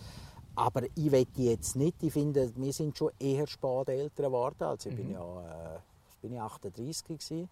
Aber 0.56 0.84
ich 0.84 1.12
will 1.12 1.26
jetzt 1.36 1.76
nicht. 1.76 2.02
Ich 2.04 2.14
finde, 2.14 2.56
wir 2.56 2.74
sind 2.74 2.98
schon 2.98 3.12
eher 3.20 3.48
spät 3.48 3.90
älter 3.90 4.24
geworden. 4.24 4.64
Also 4.64 4.90
ich 4.90 4.96
mhm. 4.96 5.00
bin 5.00 5.12
ja 5.12 5.76
äh, 5.76 5.80
bin 6.22 6.34
ich 6.34 6.42
38 6.42 7.04
gewesen, 7.04 7.50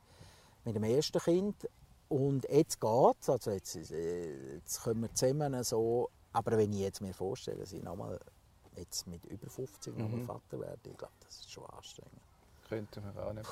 mit 0.66 0.76
dem 0.76 0.84
ersten 0.84 1.20
Kind. 1.20 1.68
Und 2.10 2.48
jetzt 2.50 2.80
geht 2.80 3.16
es. 3.22 3.30
Also 3.30 3.52
jetzt, 3.52 3.76
äh, 3.92 4.54
jetzt 4.54 4.84
können 4.84 5.02
wir 5.02 5.14
zusammen 5.16 5.64
so. 5.64 6.10
Aber 6.32 6.58
wenn 6.58 6.72
ich 6.74 6.80
jetzt 6.80 7.02
mir 7.02 7.14
vorstelle, 7.14 7.58
dass 7.58 7.74
ich 7.74 7.82
nochmal 7.82 8.20
jetzt 8.76 9.08
mit 9.08 9.26
über 9.26 9.50
50 9.50 9.96
mhm. 9.96 10.02
nochmal 10.04 10.22
Vater 10.22 10.60
werde, 10.60 10.90
ich 10.90 10.98
glaube, 10.98 11.14
das 11.26 11.40
ist 11.40 11.52
schon 11.52 11.66
anstrengend 11.66 12.22
könnte 12.70 13.02
man 13.02 13.18
auch 13.18 13.34
nicht. 13.34 13.50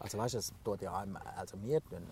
Also 0.00 0.18
weißt 0.18 0.34
du, 0.34 0.38
es 0.38 0.52
tut 0.64 0.82
ja 0.82 0.96
einem, 0.96 1.16
also 1.16 1.56
mir 1.56 1.80
tun 1.84 2.06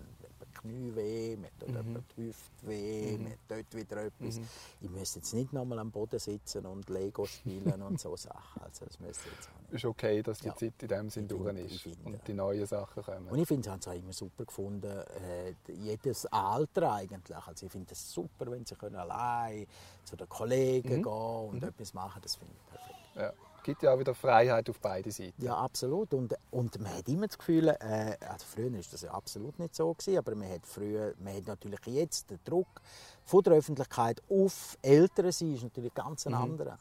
Knie 0.61 0.95
weh, 0.95 1.37
mir 1.37 1.49
tut 1.59 1.69
mhm. 1.69 2.03
die 2.15 2.27
Hüfte 2.27 2.67
weh, 2.67 3.17
mhm. 3.17 3.23
mir 3.23 3.37
tut 3.47 3.75
wieder 3.75 4.05
etwas. 4.05 4.39
Mhm. 4.39 4.47
Ich 4.81 4.89
müsste 4.89 5.19
jetzt 5.19 5.33
nicht 5.33 5.53
nochmal 5.53 5.79
am 5.79 5.91
Boden 5.91 6.19
sitzen 6.19 6.65
und 6.65 6.89
Lego 6.89 7.25
spielen 7.25 7.81
und 7.81 7.99
so 7.99 8.15
Sachen. 8.15 8.61
Also 8.61 8.85
das 8.85 8.99
müsste 8.99 9.29
jetzt 9.29 9.49
auch 9.49 9.61
nicht. 9.61 9.73
ist 9.73 9.85
okay, 9.85 10.21
dass 10.21 10.39
die 10.39 10.47
ja. 10.47 10.55
Zeit 10.55 10.73
in 10.81 10.87
dem 10.87 11.09
Sinn 11.09 11.27
durch 11.27 11.57
ist 11.57 11.81
finde, 11.81 11.99
und 12.05 12.27
die 12.27 12.33
neuen 12.33 12.65
Sachen 12.65 13.03
kommen. 13.03 13.27
Und 13.27 13.39
ich 13.39 13.47
finde 13.47 13.69
es 13.69 13.87
auch 13.87 13.93
immer 13.93 14.13
super 14.13 14.45
gefunden, 14.45 15.03
äh, 15.23 15.53
jedes 15.71 16.25
Alter 16.27 16.93
eigentlich. 16.93 17.37
Also 17.37 17.65
ich 17.65 17.71
finde 17.71 17.93
es 17.93 18.11
super, 18.11 18.49
wenn 18.51 18.65
sie 18.65 18.75
können 18.75 18.95
allein 18.95 19.67
zu 20.03 20.15
den 20.15 20.27
Kollegen 20.29 20.99
mhm. 20.99 21.03
gehen 21.03 21.13
und 21.13 21.61
mhm. 21.61 21.67
etwas 21.67 21.93
machen, 21.93 22.21
das 22.21 22.35
finde 22.35 22.53
ich 22.55 22.71
perfekt. 22.71 22.97
Ja 23.15 23.33
gibt 23.67 23.83
ja 23.83 23.93
auch 23.93 23.99
wieder 23.99 24.15
Freiheit 24.15 24.69
auf 24.69 24.79
beide 24.79 25.11
Seiten. 25.11 25.43
Ja, 25.43 25.57
absolut. 25.57 26.13
Und, 26.13 26.33
und 26.51 26.79
man 26.79 26.95
hat 26.95 27.09
immer 27.09 27.27
das 27.27 27.37
Gefühl, 27.37 27.67
äh, 27.67 28.15
also 28.25 28.45
früher 28.47 28.71
war 28.71 28.79
das 28.91 29.01
ja 29.01 29.11
absolut 29.11 29.59
nicht 29.59 29.75
so, 29.75 29.93
gewesen, 29.93 30.17
aber 30.17 30.35
man 30.35 30.49
hat, 30.49 30.65
früher, 30.65 31.13
man 31.19 31.35
hat 31.35 31.47
natürlich 31.47 31.85
jetzt 31.85 32.29
den 32.29 32.39
Druck 32.45 32.81
von 33.25 33.43
der 33.43 33.53
Öffentlichkeit 33.53 34.21
auf 34.29 34.77
Eltern 34.81 35.33
sein, 35.33 35.53
ist 35.53 35.63
natürlich 35.63 35.93
ganz 35.93 36.25
ein 36.25 36.31
mhm. 36.31 36.39
anderer. 36.39 36.79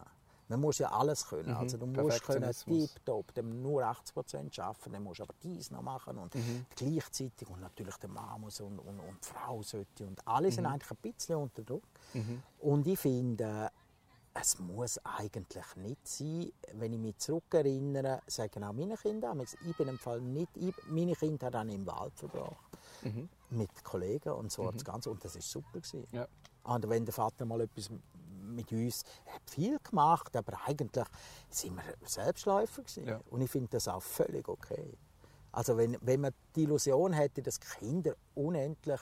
Man 0.49 0.61
muss 0.61 0.79
ja 0.79 0.93
alles 0.93 1.27
können. 1.27 1.51
Mhm. 1.51 1.57
Also 1.57 1.77
du 1.77 1.87
musst 1.87 2.23
können 2.23 2.53
tiptop, 2.53 3.35
dann 3.35 3.63
nur 3.63 3.83
80 3.83 4.15
Prozent 4.15 4.59
arbeiten, 4.61 4.93
dann 4.93 5.03
musst 5.03 5.19
du 5.19 5.25
aber 5.25 5.35
dies 5.43 5.73
noch 5.73 5.83
machen 5.83 6.19
und 6.19 6.37
mhm. 6.37 6.67
gleichzeitig 6.77 7.49
und 7.49 7.61
natürlich 7.61 7.97
der 7.97 8.11
Mann 8.11 8.41
muss 8.41 8.61
und, 8.61 8.79
und, 8.79 9.01
und 9.01 9.19
die 9.25 9.29
Frau 9.29 9.61
sollte 9.63 10.07
und 10.07 10.25
alle 10.25 10.53
sind 10.53 10.63
mhm. 10.63 10.71
eigentlich 10.71 10.91
ein 10.93 10.99
bisschen 10.99 11.35
unter 11.35 11.65
Druck. 11.65 11.83
Mhm. 12.15 12.43
Und 12.61 12.87
ich 12.87 12.99
finde, 13.01 13.73
es 14.41 14.59
muss 14.59 14.99
eigentlich 15.05 15.77
nicht 15.77 16.07
sein, 16.07 16.53
wenn 16.75 16.93
ich 16.93 16.99
mich 16.99 17.19
zurückerinnere, 17.19 18.21
sagen 18.27 18.65
auch 18.65 18.73
meine 18.73 18.97
Kinder, 18.97 19.35
ich 19.67 19.77
bin 19.77 19.89
im 19.89 19.99
Fall 19.99 20.21
nicht, 20.21 20.57
ich, 20.57 20.75
meine 20.89 21.15
Kinder 21.15 21.51
haben 21.53 21.69
im 21.69 21.87
Wald 21.87 22.13
verbracht, 22.17 22.79
mhm. 23.03 23.29
mit 23.51 23.85
Kollegen 23.85 24.31
und 24.31 24.53
so 24.53 24.65
mhm. 24.65 24.73
das 24.73 24.85
Ganze 24.85 25.11
und 25.11 25.25
das 25.25 25.35
war 25.35 25.43
super. 25.43 25.81
Ja. 26.13 26.27
Und 26.65 26.89
wenn 26.89 27.05
der 27.05 27.15
Vater 27.15 27.45
mal 27.45 27.61
etwas 27.61 27.91
mit 28.43 28.71
uns 28.73 29.05
hat 29.27 29.43
viel 29.49 29.79
gemacht, 29.79 30.37
aber 30.37 30.59
eigentlich 30.67 31.07
sind 31.51 31.77
wir 31.77 31.83
Selbstläufer 32.05 32.83
Ja. 33.05 33.21
Und 33.31 33.41
ich 33.41 33.51
finde 33.51 33.69
das 33.71 33.89
auch 33.89 34.03
völlig 34.03 34.49
okay. 34.49 34.97
Also 35.53 35.77
wenn, 35.77 35.97
wenn 36.03 36.21
man 36.21 36.33
die 36.55 36.65
Illusion 36.65 37.13
hätte, 37.13 37.43
dass 37.43 37.59
Kinder 37.59 38.15
unendlich 38.35 39.01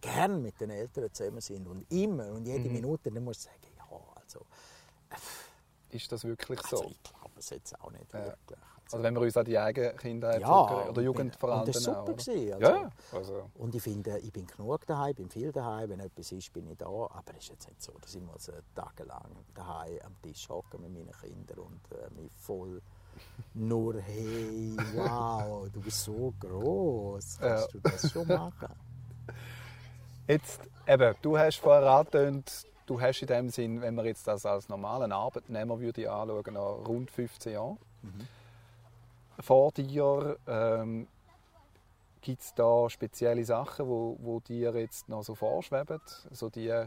gern 0.00 0.40
mit 0.40 0.60
den 0.60 0.70
Eltern 0.70 1.12
zusammen 1.12 1.40
sind 1.40 1.66
und 1.66 1.90
immer 1.92 2.28
und 2.28 2.46
jede 2.46 2.68
mhm. 2.68 2.74
Minute, 2.74 3.10
dann 3.10 3.24
muss 3.24 3.38
ich 3.38 3.42
sagen, 3.44 3.59
also 4.36 4.46
Ist 5.90 6.12
das 6.12 6.24
wirklich 6.24 6.60
so? 6.62 6.78
Also 6.78 6.90
ich 6.90 7.02
glaube 7.02 7.30
es 7.38 7.50
jetzt 7.50 7.80
auch 7.80 7.90
nicht 7.90 8.12
ja. 8.12 8.24
wirklich. 8.24 8.58
Also, 8.58 8.96
also 8.96 9.02
wenn 9.04 9.14
wir 9.14 9.20
uns 9.20 9.36
an 9.36 9.44
die 9.44 9.58
eigenen 9.58 9.96
Kinder 9.96 10.40
ja, 10.40 10.88
oder 10.88 11.02
Jugend 11.02 11.36
vor 11.36 11.50
allem 11.50 11.60
und 11.60 11.68
das 11.68 11.86
war 11.86 12.06
super. 12.06 12.12
Gewesen, 12.14 12.54
also. 12.54 12.66
Ja, 12.66 12.90
also. 13.12 13.50
Und 13.54 13.74
ich 13.74 13.82
finde, 13.82 14.18
ich 14.18 14.32
bin 14.32 14.46
genug 14.46 14.86
daheim, 14.86 15.10
ich 15.10 15.16
bin 15.16 15.30
viel 15.30 15.52
daheim, 15.52 15.90
wenn 15.90 16.00
etwas 16.00 16.32
ist, 16.32 16.52
bin 16.52 16.66
ich 16.66 16.76
da. 16.76 16.86
Aber 16.86 17.22
es 17.30 17.44
ist 17.44 17.50
jetzt 17.50 17.68
nicht 17.68 17.82
so, 17.82 17.92
dass 18.00 18.14
ich 18.14 18.22
muss 18.22 18.50
tagelang 18.74 19.44
daheim 19.54 19.98
am 20.04 20.20
Tisch 20.22 20.48
hocken 20.48 20.80
mit 20.82 20.92
meinen 20.92 21.12
Kindern 21.12 21.58
und 21.58 21.80
äh, 21.92 22.10
mich 22.20 22.32
voll 22.32 22.82
nur 23.54 24.00
hey, 24.00 24.76
wow, 24.94 25.68
du 25.72 25.80
bist 25.80 26.04
so 26.04 26.32
groß, 26.38 27.38
kannst 27.38 27.66
ja. 27.66 27.66
du 27.72 27.78
das 27.80 28.10
schon 28.10 28.26
machen? 28.26 28.74
Jetzt, 30.26 30.60
eben, 30.86 31.14
du 31.22 31.36
hast 31.36 31.56
vorher 31.56 31.90
angetönt, 31.90 32.66
du 32.90 33.00
hast 33.00 33.20
in 33.20 33.28
dem 33.28 33.48
Sinn, 33.50 33.80
wenn 33.80 33.94
man 33.94 34.04
jetzt 34.04 34.26
das 34.26 34.44
als 34.44 34.68
normalen 34.68 35.12
Arbeitnehmer 35.12 35.78
würde 35.78 36.10
anschauen, 36.10 36.54
noch 36.54 36.82
rund 36.86 37.10
15 37.10 37.52
Jahre. 37.52 37.76
Mhm. 38.02 38.26
Vor 39.38 39.70
dir 39.70 40.36
ähm, 40.48 41.06
gibt 42.20 42.42
es 42.42 42.52
da 42.54 42.90
spezielle 42.90 43.44
Sachen, 43.44 43.86
wo, 43.86 44.16
wo 44.20 44.40
dir 44.40 44.74
jetzt 44.74 45.08
noch 45.08 45.22
so 45.22 45.36
vorschweben? 45.36 46.00
So 46.32 46.50
die, 46.50 46.84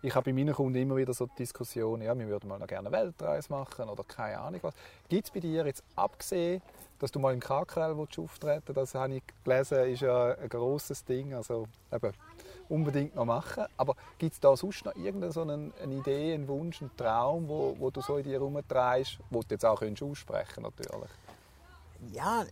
ich 0.00 0.14
habe 0.14 0.30
bei 0.30 0.32
meinen 0.32 0.54
Kunden 0.54 0.78
immer 0.78 0.96
wieder 0.96 1.12
so 1.12 1.26
Diskussionen, 1.26 2.02
ja, 2.02 2.16
wir 2.16 2.28
würden 2.28 2.48
mal 2.48 2.60
noch 2.60 2.68
gerne 2.68 2.88
eine 2.88 2.96
Weltreise 2.96 3.50
machen 3.50 3.88
oder 3.88 4.04
keine 4.04 4.38
Ahnung 4.38 4.60
was. 4.62 4.74
Gibt 5.08 5.24
es 5.24 5.30
bei 5.32 5.40
dir 5.40 5.66
jetzt 5.66 5.82
abgesehen, 5.96 6.62
dass 6.98 7.12
du 7.12 7.18
mal 7.18 7.34
im 7.34 7.40
KKL 7.40 7.94
auftreten 7.98 8.62
willst, 8.66 8.76
das 8.76 8.94
habe 8.94 9.16
ich 9.16 9.22
gelesen, 9.44 9.78
ist 9.92 10.00
ja 10.00 10.34
ein 10.34 10.48
grosses 10.48 11.04
Ding, 11.04 11.34
also 11.34 11.66
eben, 11.92 12.12
unbedingt 12.68 13.14
noch 13.14 13.24
machen. 13.24 13.64
Aber 13.76 13.94
gibt 14.18 14.34
es 14.34 14.40
da 14.40 14.56
sonst 14.56 14.84
noch 14.84 14.94
irgendeine 14.94 15.32
so 15.32 15.42
eine, 15.42 15.70
Idee, 15.84 16.34
einen 16.34 16.48
Wunsch, 16.48 16.80
einen 16.80 16.96
Traum, 16.96 17.48
wo, 17.48 17.76
wo 17.78 17.90
du 17.90 18.00
so 18.00 18.16
in 18.16 18.24
dir 18.24 18.32
herumtreibst, 18.32 19.18
wo 19.30 19.40
du 19.40 19.46
jetzt 19.50 19.64
auch 19.64 19.82
aussprechen 19.82 20.62
natürlich? 20.62 21.10
Ja, 22.12 22.44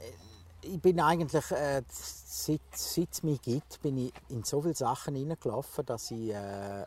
ich 0.62 0.80
bin 0.80 1.00
eigentlich, 1.00 1.50
äh, 1.50 1.83
seit, 1.88 2.61
seit 2.74 3.09
es 3.12 3.22
mich 3.22 3.40
gibt, 3.42 3.83
bin 3.83 3.98
ich 3.98 4.12
in 4.28 4.42
so 4.44 4.62
viele 4.62 4.74
Sachen 4.74 5.14
hineingelaufen, 5.14 5.85
dass 5.85 6.11
ich 6.11 6.30
äh, 6.30 6.85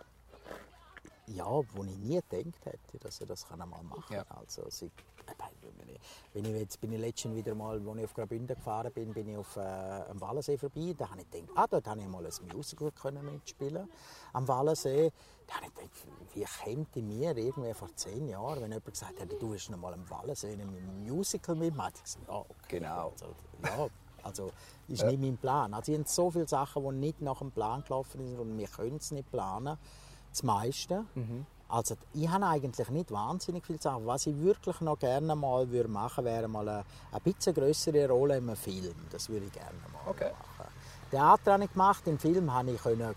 ja, 1.28 1.46
wo 1.46 1.84
ich 1.84 1.98
nie 1.98 2.22
gedacht 2.30 2.66
hätte, 2.66 2.98
dass 3.00 3.20
er 3.20 3.28
das 3.28 3.50
einmal 3.52 3.84
machen 3.84 4.04
kann. 4.08 4.18
Ja. 4.18 4.26
Also, 4.30 4.70
sie, 4.70 4.92
wenn 6.34 6.46
ich 6.46 6.52
jetzt 6.52 6.80
bin 6.80 6.94
ich 6.94 7.00
letztens 7.00 7.36
wieder 7.36 7.54
mal, 7.54 7.76
als 7.76 7.98
ich 7.98 8.04
auf 8.04 8.14
Graubünden 8.14 8.56
gefahren 8.56 8.92
bin, 8.94 9.14
bin 9.14 9.28
ich 9.28 9.38
auf 9.38 9.58
äh, 9.58 9.60
am 9.60 10.22
Wallensee 10.22 10.58
vorbei. 10.58 10.94
Da 10.98 11.10
habe 11.10 11.22
ich 11.22 11.30
gedacht, 11.30 11.52
ah, 11.56 11.68
dort 11.68 11.88
habe 11.88 12.00
ich 12.00 12.08
mal 12.08 12.26
ein 12.26 12.56
Musical 12.56 12.92
können 12.92 13.26
mitspielen 13.26 13.90
am 14.34 14.48
Wallensee. 14.48 15.12
Da 15.48 15.56
habe 15.56 15.66
ich 15.68 15.74
gedacht, 15.74 15.92
wie 16.34 16.46
käme 16.64 17.08
mir 17.08 17.38
irgendwie 17.38 17.74
vor 17.74 17.94
zehn 17.96 18.28
Jahren, 18.28 18.62
wenn 18.62 18.72
jemand 18.72 18.86
gesagt 18.86 19.20
hätte, 19.20 19.36
du 19.36 19.54
hast 19.54 19.70
noch 19.70 19.78
mal 19.78 19.94
am 19.94 20.10
Wallensee 20.10 20.54
in 20.54 20.62
einem 20.62 21.04
Musical 21.04 21.56
mitmachen. 21.56 21.94
Ich 21.96 22.04
gesagt, 22.04 22.28
ja, 22.28 22.36
okay. 22.36 22.80
Genau. 22.80 23.12
Also, 23.12 23.36
ja, 23.64 23.88
also 24.24 24.52
ist 24.88 25.02
ja. 25.02 25.08
nicht 25.08 25.22
mein 25.22 25.38
Plan. 25.38 25.74
Also 25.74 25.92
ich 25.92 25.98
habe 25.98 26.08
so 26.08 26.32
viele 26.32 26.48
Sachen, 26.48 26.84
die 26.84 26.92
nicht 26.96 27.22
nach 27.22 27.40
dem 27.40 27.52
Plan 27.52 27.84
gelaufen 27.84 28.26
sind 28.26 28.40
und 28.40 28.58
wir 28.58 28.68
können 28.68 28.98
es 28.98 29.12
nicht 29.12 29.30
planen 29.32 29.78
das 30.32 30.44
meiste. 30.44 31.06
Mhm. 31.16 31.46
Also 31.70 31.96
ich 32.14 32.30
habe 32.30 32.46
eigentlich 32.46 32.90
nicht 32.90 33.12
wahnsinnig 33.12 33.66
viel 33.66 33.82
Sachen. 33.82 34.06
Was 34.06 34.26
ich 34.26 34.40
wirklich 34.40 34.80
noch 34.82 34.98
gerne 34.98 35.36
mal 35.36 35.70
würde 35.70 35.90
machen 35.90 36.24
wäre 36.24 36.48
mal 36.48 36.68
eine, 36.68 36.86
eine 37.12 37.22
bisschen 37.22 37.54
größere 37.54 38.08
Rolle 38.08 38.38
in 38.38 38.44
einem 38.48 38.56
Film. 38.56 38.96
Das 39.12 39.28
würde 39.28 39.48
ich 39.48 39.52
gerne 39.52 39.76
mal 39.92 40.10
okay. 40.10 40.32
machen. 40.32 40.72
Theater 41.12 41.54
habe 41.54 41.66
ich 41.66 41.72
gemacht, 41.72 42.08
im 42.08 42.20
Film 42.20 42.54
habe 42.54 42.72
ich 42.72 42.82
können 42.82 43.16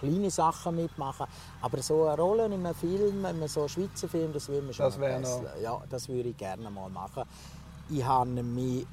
kleine 0.00 0.30
Sachen 0.30 0.76
mitmachen, 0.76 1.26
aber 1.62 1.82
so 1.82 2.04
eine 2.04 2.20
Rolle 2.20 2.46
in 2.46 2.52
einem 2.52 2.74
Film, 2.74 3.20
in 3.20 3.26
einem 3.26 3.48
so 3.48 3.66
Schweizer 3.66 4.08
Film, 4.08 4.32
das 4.32 4.48
würde 4.48 4.66
mir 4.66 4.74
schon 4.74 4.86
das 4.86 4.98
noch... 4.98 5.42
Ja, 5.62 5.82
das 5.88 6.08
würde 6.08 6.30
ich 6.30 6.36
gerne 6.36 6.68
mal 6.70 6.90
machen. 6.90 7.24
Ich 7.88 8.04
habe 8.04 8.42
mich 8.42 8.86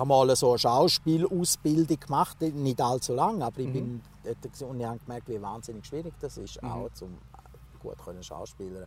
einmal 0.00 0.34
so 0.36 0.50
eine 0.50 0.58
Schauspielausbildung 0.58 2.00
gemacht, 2.00 2.40
nicht 2.40 2.80
allzu 2.80 3.14
lange, 3.14 3.44
aber 3.44 3.58
ich 3.60 3.68
mhm. 3.68 3.72
bin 3.72 4.02
und 4.68 4.80
ich 4.80 4.86
habe 4.86 4.98
gemerkt, 4.98 5.28
wie 5.28 5.40
wahnsinnig 5.40 5.86
schwierig 5.86 6.14
das 6.20 6.36
ist, 6.36 6.62
mhm. 6.62 6.70
auch 6.70 6.92
zum 6.92 7.18
gut 7.78 7.98
können 8.04 8.22
Schauspieler. 8.22 8.86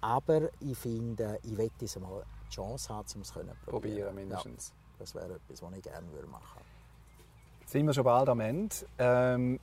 Aber 0.00 0.48
ich 0.60 0.78
finde, 0.78 1.38
ich 1.42 1.56
wette 1.56 1.84
es 1.84 1.98
mal 1.98 2.24
die 2.46 2.54
Chance 2.54 2.94
haben, 2.94 3.06
um 3.14 3.20
es 3.20 3.28
zu 3.28 3.34
probieren. 3.34 3.56
Probieren 3.66 4.14
mindestens. 4.14 4.68
Ja, 4.68 4.74
das 5.00 5.14
wäre 5.14 5.34
etwas, 5.34 5.62
was 5.62 5.72
ich 5.76 5.82
gerne 5.82 6.06
machen 6.06 6.12
würde. 6.12 6.68
Jetzt 7.60 7.72
sind 7.72 7.86
wir 7.86 7.92
schon 7.92 8.04
bald 8.04 8.28
am 8.28 8.40
Ende. 8.40 8.74
Ähm, 8.98 9.60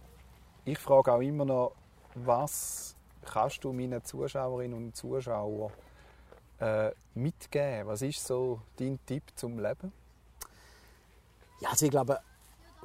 ich 0.65 0.77
frage 0.77 1.13
auch 1.13 1.21
immer 1.21 1.45
noch, 1.45 1.71
was 2.15 2.95
kannst 3.23 3.63
du 3.63 3.73
meinen 3.73 4.03
Zuschauerinnen 4.03 4.77
und 4.77 4.95
Zuschauern 4.95 5.71
äh, 6.59 6.91
mitgeben? 7.13 7.87
Was 7.87 8.01
ist 8.01 8.25
so 8.25 8.61
dein 8.77 8.99
Tipp 9.05 9.23
zum 9.35 9.59
Leben? 9.59 9.91
Ja, 11.59 11.69
also 11.69 11.85
ich 11.85 11.91
glaube, 11.91 12.19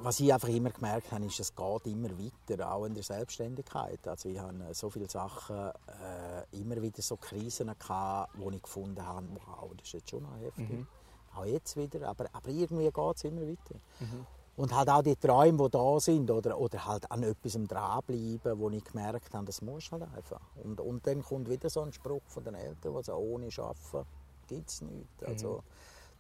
was 0.03 0.21
ich 0.21 0.33
einfach 0.33 0.49
immer 0.49 0.71
gemerkt 0.71 1.13
habe, 1.13 1.25
ist, 1.27 1.41
es 1.41 1.55
geht 1.55 1.87
immer 1.87 2.09
weiter, 2.11 2.73
auch 2.73 2.85
in 2.85 2.95
der 2.95 3.03
Selbstständigkeit. 3.03 4.07
Also 4.07 4.29
ich 4.29 4.39
habe 4.39 4.55
so 4.73 4.89
viele 4.91 5.09
Sachen, 5.09 5.57
äh, 5.57 6.59
immer 6.59 6.81
wieder 6.81 7.03
so 7.03 7.17
Krisen 7.17 7.71
gehabt, 7.79 8.33
wo 8.39 8.51
ich 8.51 8.63
gefunden 8.63 9.05
habe, 9.05 9.27
wow, 9.47 9.71
das 9.77 9.89
ist 9.89 9.93
jetzt 9.93 10.11
schon 10.11 10.27
heftig. 10.41 10.71
Mhm. 10.71 10.87
Auch 11.35 11.45
jetzt 11.45 11.77
wieder, 11.77 12.09
aber, 12.09 12.27
aber 12.33 12.49
irgendwie 12.49 12.91
geht 12.91 13.17
es 13.17 13.25
immer 13.25 13.43
weiter. 13.43 13.75
Mhm. 14.01 14.27
Und 14.57 14.75
halt 14.75 14.91
auch 14.91 15.03
die 15.03 15.17
Träume, 15.17 15.65
die 15.65 15.71
da 15.71 16.01
sind, 16.01 16.31
oder, 16.31 16.59
oder 16.59 16.85
halt 16.85 17.11
an 17.11 17.23
etwas 17.23 17.53
dranbleiben, 17.53 18.59
wo 18.59 18.69
ich 18.71 18.85
gemerkt 18.85 19.33
habe, 19.33 19.47
das 19.47 19.63
muss 19.63 19.91
halt 19.91 20.03
einfach. 20.03 20.41
Und, 20.63 20.81
und 20.81 21.07
dann 21.07 21.23
kommt 21.23 21.49
wieder 21.49 21.71
so 21.71 21.83
ein 21.83 21.93
Spruch 21.93 22.23
von 22.27 22.45
den 22.45 22.55
Eltern, 22.55 22.95
die 22.95 23.03
sagen, 23.03 23.19
ohne 23.19 23.49
Arbeiten 23.57 24.09
gibt 24.49 24.69
es 24.69 24.83
nichts. 24.83 25.23
Also, 25.25 25.59
mhm. 25.59 25.63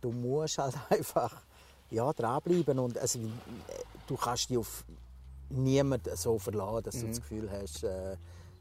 du 0.00 0.12
musst 0.12 0.58
halt 0.58 0.74
einfach 0.90 1.42
ja, 1.90 2.12
dranbleiben 2.12 2.79
und 2.79 2.98
also, 2.98 3.18
du 4.07 4.16
kannst 4.16 4.50
dich 4.50 4.59
auf 4.59 4.85
niemanden 5.50 6.16
so 6.16 6.38
verlassen, 6.38 6.85
dass 6.85 6.96
mhm. 6.96 7.00
du 7.00 7.07
das 7.09 7.20
Gefühl 7.20 7.50
hast, 7.50 7.85
äh, 7.85 8.16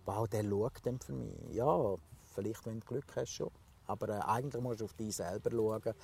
wow, 0.06 0.28
der 0.28 0.44
schaut 0.44 0.74
dann 0.84 1.00
für 1.00 1.13
mich. 1.13 1.34
Ja, 1.52 1.96
vielleicht, 2.34 2.65
wenn 2.65 2.80
du 2.80 2.86
Glück 2.86 3.15
hast, 3.15 3.30
schon. 3.30 3.52
Aber 3.86 4.10
äh, 4.10 4.22
eigentlich 4.22 4.62
musst 4.62 4.82
du 4.82 4.86
auf 4.86 4.94
dich 4.94 5.15
selber 5.15 5.52
schauen. 5.52 5.96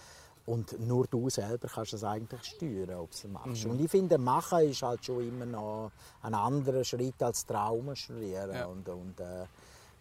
Und 0.48 0.80
nur 0.80 1.08
du 1.08 1.28
selber 1.32 1.68
kannst 1.68 1.94
es 1.94 2.04
eigentlich 2.04 2.44
steuern, 2.44 3.00
ob 3.00 3.10
du 3.10 3.18
es 3.18 3.24
machst. 3.24 3.66
Mhm. 3.66 3.72
Und 3.72 3.82
ich 3.82 3.90
finde, 3.90 4.20
machen 4.20 4.60
ist 4.70 4.84
halt 4.84 5.04
schon 5.04 5.28
immer 5.28 5.46
noch 5.46 5.92
ein 6.22 6.36
anderer 6.36 6.84
Schritt 6.84 7.22
als 7.24 7.46
Traum 7.48 7.96
schreieren. 7.96 8.54
Ja. 8.54 8.66
Und, 8.68 8.88
und 8.88 9.20
äh, 9.20 9.46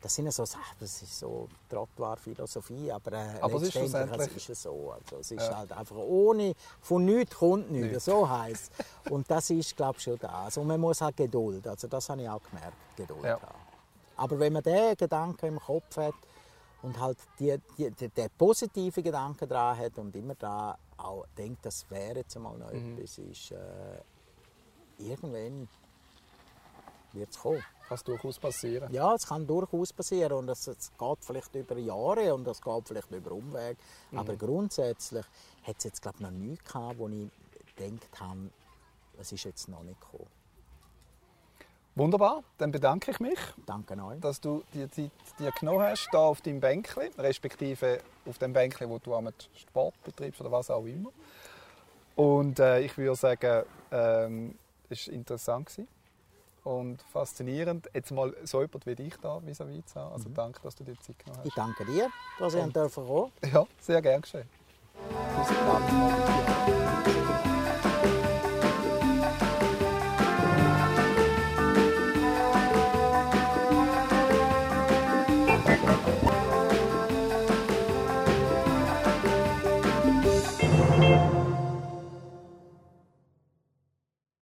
das 0.05 0.15
sind 0.17 0.31
so 0.35 0.45
Sachen, 0.45 0.77
das 0.81 1.01
ist 1.01 1.19
so 1.19 1.49
trottware 1.67 2.19
Philosophie, 2.19 2.93
aber, 2.93 3.13
äh, 3.13 3.41
aber 3.41 3.59
letztendlich 3.59 4.21
es 4.21 4.37
ist 4.37 4.51
es 4.51 4.63
so. 4.65 4.93
Also, 4.93 5.17
es 5.17 5.31
ist 5.31 5.41
ja. 5.41 5.57
halt 5.57 5.73
einfach 5.73 5.97
ohne, 5.97 6.55
von 6.83 7.07
nichts 7.07 7.35
kommt 7.35 7.71
nichts, 7.71 7.91
nicht. 7.95 8.01
so 8.03 8.29
heisst 8.29 8.71
Und 9.09 9.31
das 9.31 9.49
ist, 9.49 9.75
glaube 9.75 9.97
ich, 9.97 10.05
schon 10.05 10.19
das. 10.19 10.59
Und 10.59 10.67
man 10.67 10.79
muss 10.79 11.01
halt 11.01 11.17
Geduld, 11.17 11.67
also 11.67 11.89
das 11.89 12.07
habe 12.11 12.21
ich 12.21 12.29
auch 12.29 12.43
gemerkt, 12.43 12.77
Geduld 12.95 13.25
ja. 13.25 13.41
haben. 13.41 13.59
Aber 14.17 14.39
wenn 14.39 14.53
man 14.53 14.63
diesen 14.63 14.95
Gedanken 14.95 15.47
im 15.47 15.59
Kopf 15.59 15.97
hat 15.97 16.15
und 16.83 17.01
halt 17.01 17.17
die, 17.39 17.57
die, 17.79 17.91
die, 17.91 18.09
den 18.11 18.29
positiven 18.37 19.03
Gedanken 19.03 19.49
dran 19.49 19.79
hat 19.79 19.97
und 19.97 20.15
immer 20.15 20.35
da 20.35 20.77
auch 20.99 21.25
denkt, 21.39 21.65
das 21.65 21.91
wäre 21.91 22.19
jetzt 22.19 22.39
mal 22.39 22.59
noch 22.59 22.71
mhm. 22.71 22.99
etwas, 22.99 23.17
ist 23.17 23.53
äh, 23.53 23.57
irgendwann 24.99 25.67
wird 27.15 27.31
es 27.31 27.39
kommen. 27.39 27.65
Kann 27.89 27.97
es 27.97 28.05
durchaus 28.05 28.39
passieren? 28.39 28.91
Ja, 28.93 29.15
es 29.15 29.27
kann 29.27 29.47
durchaus 29.47 29.93
passieren 29.93 30.33
und 30.33 30.49
es, 30.49 30.67
es 30.67 30.91
geht 30.97 31.19
vielleicht 31.21 31.55
über 31.55 31.77
Jahre 31.77 32.35
und 32.35 32.47
es 32.49 32.61
geht 32.61 32.89
vielleicht 32.89 33.11
über 33.11 33.33
Umweg. 33.33 33.77
Mhm. 34.11 34.19
Aber 34.19 34.37
grundsätzlich 34.37 35.25
hat 35.63 35.77
es 35.79 35.85
jetzt 35.85 36.01
glaube 36.01 36.17
ich, 36.19 36.23
noch 36.23 36.31
nichts 36.31 36.65
gehabt, 36.73 36.99
wo 36.99 37.09
ich 37.09 37.31
gedacht 37.77 38.21
habe, 38.21 38.51
es 39.19 39.33
ist 39.33 39.45
jetzt 39.45 39.69
noch 39.69 39.83
nicht 39.83 40.01
gekommen. 40.01 40.29
Wunderbar, 41.97 42.43
dann 42.59 42.73
bedanke 42.73 43.13
ich 43.13 43.21
mich, 43.21 43.39
Danke 43.67 43.95
euch. 44.03 44.19
dass 44.19 44.41
du 44.41 44.65
die 44.73 44.91
Zeit 44.91 45.13
dir 45.39 45.53
genommen 45.53 45.83
hast, 45.83 46.09
hier 46.11 46.19
auf 46.19 46.41
deinem 46.41 46.59
Bänkchen, 46.59 47.13
respektive 47.19 48.01
auf 48.27 48.39
dem 48.39 48.53
Bänkchen, 48.53 48.91
wo 48.91 48.99
du 48.99 49.15
am 49.15 49.29
Sport 49.55 49.95
betreibst 50.03 50.41
oder 50.41 50.51
was 50.51 50.71
auch 50.71 50.85
immer. 50.87 51.11
Und 52.17 52.59
äh, 52.59 52.81
ich 52.81 52.97
würde 52.99 53.15
sagen, 53.15 53.65
ähm, 53.93 54.59
es 54.89 55.07
war 55.07 55.15
interessant. 55.15 55.67
Gewesen 55.67 55.89
und 56.65 57.03
faszinierend, 57.13 57.89
jetzt 57.95 58.11
mal 58.11 58.35
so 58.45 58.63
jemand 58.63 58.87
wie 58.87 58.95
dich 58.95 59.15
da 59.21 59.41
vis-à-vis 59.45 59.87
zu 59.87 60.01
haben. 60.01 60.13
Also 60.13 60.29
mhm. 60.29 60.35
danke, 60.35 60.61
dass 60.63 60.75
du 60.75 60.85
dir 60.85 60.99
Zeit 61.01 61.19
genommen 61.19 61.39
hast. 61.39 61.47
Ich 61.47 61.55
danke 61.55 61.85
dir, 61.85 62.11
dass 62.39 62.55
ich 62.55 62.61
kommen 62.61 62.73
Ja, 63.53 63.67
sehr 63.81 64.03
gerne 64.03 64.23
geschehen. 64.23 64.49
Dann. 65.51 66.54